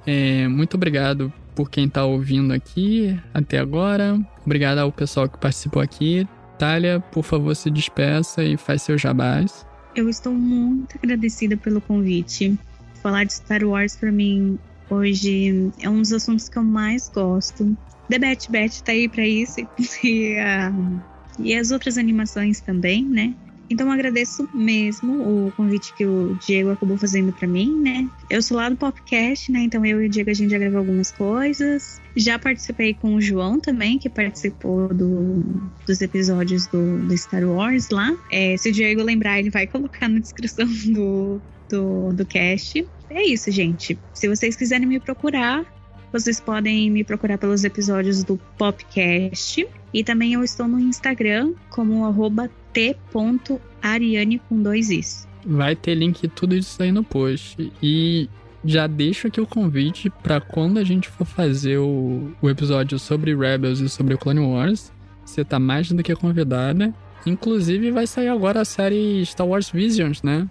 [0.07, 4.19] É, muito obrigado por quem tá ouvindo aqui até agora.
[4.45, 6.27] Obrigado ao pessoal que participou aqui.
[6.59, 9.67] Talia, por favor, se despeça e faz seu jabás.
[9.95, 12.59] Eu estou muito agradecida pelo convite.
[13.03, 14.59] Falar de Star Wars para mim
[14.91, 17.77] hoje é um dos assuntos que eu mais gosto.
[18.09, 19.61] The Bat Bat tá aí para isso
[20.03, 21.01] e, uh,
[21.39, 23.35] e as outras animações também, né?
[23.71, 28.09] Então agradeço mesmo o convite que o Diego acabou fazendo para mim, né?
[28.31, 29.61] Eu sou lá do Popcast, né?
[29.61, 32.01] Então eu e o Diego a gente já gravou algumas coisas.
[32.17, 35.45] Já participei com o João também, que participou do,
[35.87, 38.17] dos episódios do, do Star Wars lá.
[38.33, 42.87] É, se o Diego lembrar, ele vai colocar na descrição do, do, do cast.
[43.11, 43.99] É isso, gente.
[44.15, 45.65] Se vocês quiserem me procurar,
[46.13, 49.67] vocês podem me procurar pelos episódios do Popcast.
[49.93, 55.27] E também eu estou no Instagram como arroba t.ariane com dois is.
[55.45, 57.73] Vai ter link tudo isso aí no post.
[57.83, 58.29] E
[58.65, 63.35] já deixo aqui o convite para quando a gente for fazer o, o episódio sobre
[63.35, 64.93] Rebels e sobre Clone Wars,
[65.25, 66.93] você tá mais do que convidada.
[67.27, 70.49] Inclusive vai sair agora a série Star Wars Visions, né?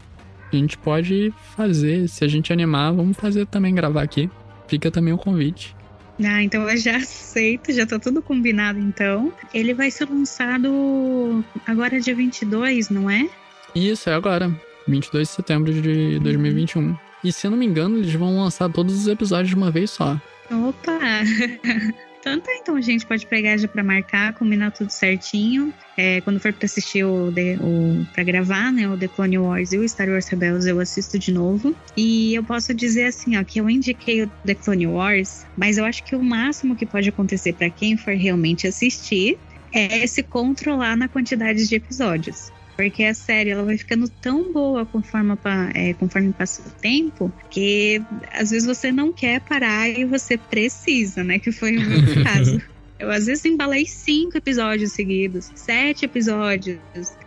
[0.52, 4.30] A gente pode fazer, se a gente animar, vamos fazer também gravar aqui.
[4.68, 5.77] Fica também o convite.
[6.24, 9.32] Ah, então eu já aceito, já tá tudo combinado então.
[9.54, 13.30] Ele vai ser lançado agora dia 22, não é?
[13.76, 14.52] Isso, é agora.
[14.88, 16.96] 22 de setembro de 2021.
[17.24, 19.92] E se eu não me engano, eles vão lançar todos os episódios de uma vez
[19.92, 20.20] só.
[20.50, 20.98] Opa!
[22.20, 25.74] Então tá, então a gente pode pegar já pra marcar, combinar tudo certinho.
[25.96, 29.88] É, quando for pra assistir o, o gravar, né, o The Clone Wars e o
[29.88, 31.76] Star Wars Rebels, eu assisto de novo.
[31.96, 35.86] E eu posso dizer assim, ó, que eu indiquei o The Clone Wars, mas eu
[35.86, 39.38] acho que o máximo que pode acontecer para quem for realmente assistir
[39.74, 42.57] é se controlar na quantidade de episódios.
[42.78, 45.36] Porque a série ela vai ficando tão boa conforme,
[45.74, 48.00] é, conforme passa o tempo que
[48.32, 51.40] às vezes você não quer parar e você precisa, né?
[51.40, 52.62] Que foi o meu caso.
[53.00, 56.80] Eu às vezes embalei cinco episódios seguidos, sete episódios,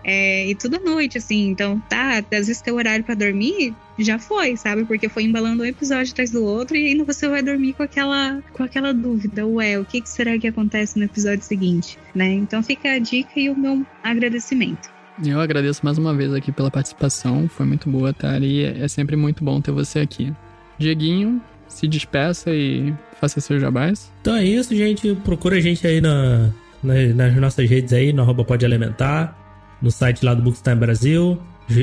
[0.03, 1.49] é, e tudo à noite, assim.
[1.49, 4.85] Então, tá, às vezes teu horário para dormir já foi, sabe?
[4.85, 8.43] Porque foi embalando um episódio atrás do outro e ainda você vai dormir com aquela,
[8.53, 12.33] com aquela dúvida, ué, o que, que será que acontece no episódio seguinte, né?
[12.33, 15.00] Então fica a dica e o meu agradecimento.
[15.25, 18.15] Eu agradeço mais uma vez aqui pela participação, foi muito boa?
[18.41, 20.33] E é sempre muito bom ter você aqui.
[20.79, 24.11] Dieguinho, se despeça e faça seu jabás.
[24.23, 25.15] Então é isso, gente.
[25.17, 26.51] Procura a gente aí na,
[26.83, 29.37] na, nas nossas redes aí, no arroba Pode Elementar,
[29.83, 31.39] no site lá do Bookstime Brasil.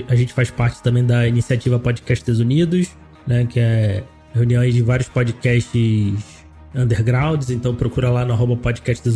[0.09, 2.89] A gente faz parte também da iniciativa Podcasts Unidos,
[3.25, 3.45] né?
[3.45, 4.03] Que é
[4.33, 6.41] reuniões de vários podcasts
[6.75, 7.51] undergrounds.
[7.51, 8.59] Então procura lá no arroba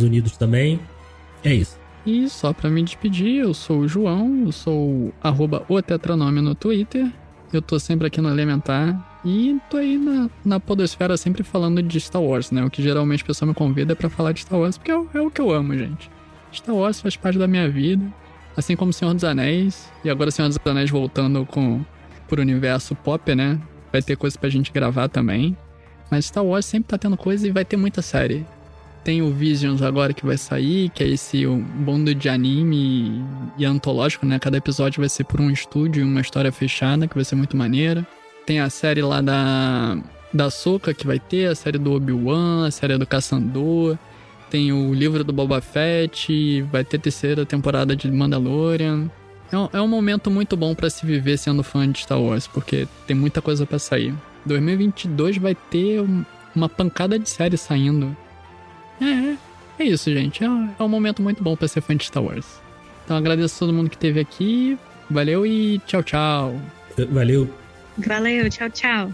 [0.00, 0.80] Unidos também.
[1.44, 1.81] É isso.
[2.04, 5.12] E só para me despedir, eu sou o João, eu sou
[5.68, 7.10] o Tetranome no Twitter.
[7.52, 12.00] Eu tô sempre aqui no Elementar e tô aí na, na podosfera sempre falando de
[12.00, 12.64] Star Wars, né?
[12.64, 14.94] O que geralmente o pessoal me convida é pra falar de Star Wars, porque é,
[14.94, 16.10] é o que eu amo, gente.
[16.52, 18.04] Star Wars faz parte da minha vida,
[18.56, 19.90] assim como Senhor dos Anéis.
[20.02, 21.84] E agora Senhor dos Anéis voltando com
[22.26, 23.60] pro universo pop, né?
[23.92, 25.56] Vai ter coisa pra gente gravar também.
[26.10, 28.46] Mas Star Wars sempre tá tendo coisa e vai ter muita série.
[29.04, 33.24] Tem o Visions agora que vai sair, que é esse bando de anime
[33.58, 34.38] e antológico, né?
[34.38, 38.06] Cada episódio vai ser por um estúdio, uma história fechada, que vai ser muito maneira.
[38.46, 39.98] Tem a série lá da
[40.32, 43.98] da Soca que vai ter, a série do Obi-Wan, a série do Caçandor.
[44.50, 49.10] Tem o livro do Boba Fett, vai ter terceira temporada de Mandalorian.
[49.50, 52.46] É um, é um momento muito bom para se viver sendo fã de Star Wars,
[52.46, 54.14] porque tem muita coisa para sair.
[54.46, 56.02] 2022 vai ter
[56.54, 58.16] uma pancada de séries saindo.
[59.02, 60.44] É, é, isso, gente.
[60.44, 62.60] É, é um momento muito bom para ser fã de Star Wars.
[63.04, 64.78] Então agradeço a todo mundo que esteve aqui.
[65.10, 66.60] Valeu e tchau, tchau.
[67.10, 67.48] Valeu.
[67.98, 69.12] Valeu, tchau, tchau.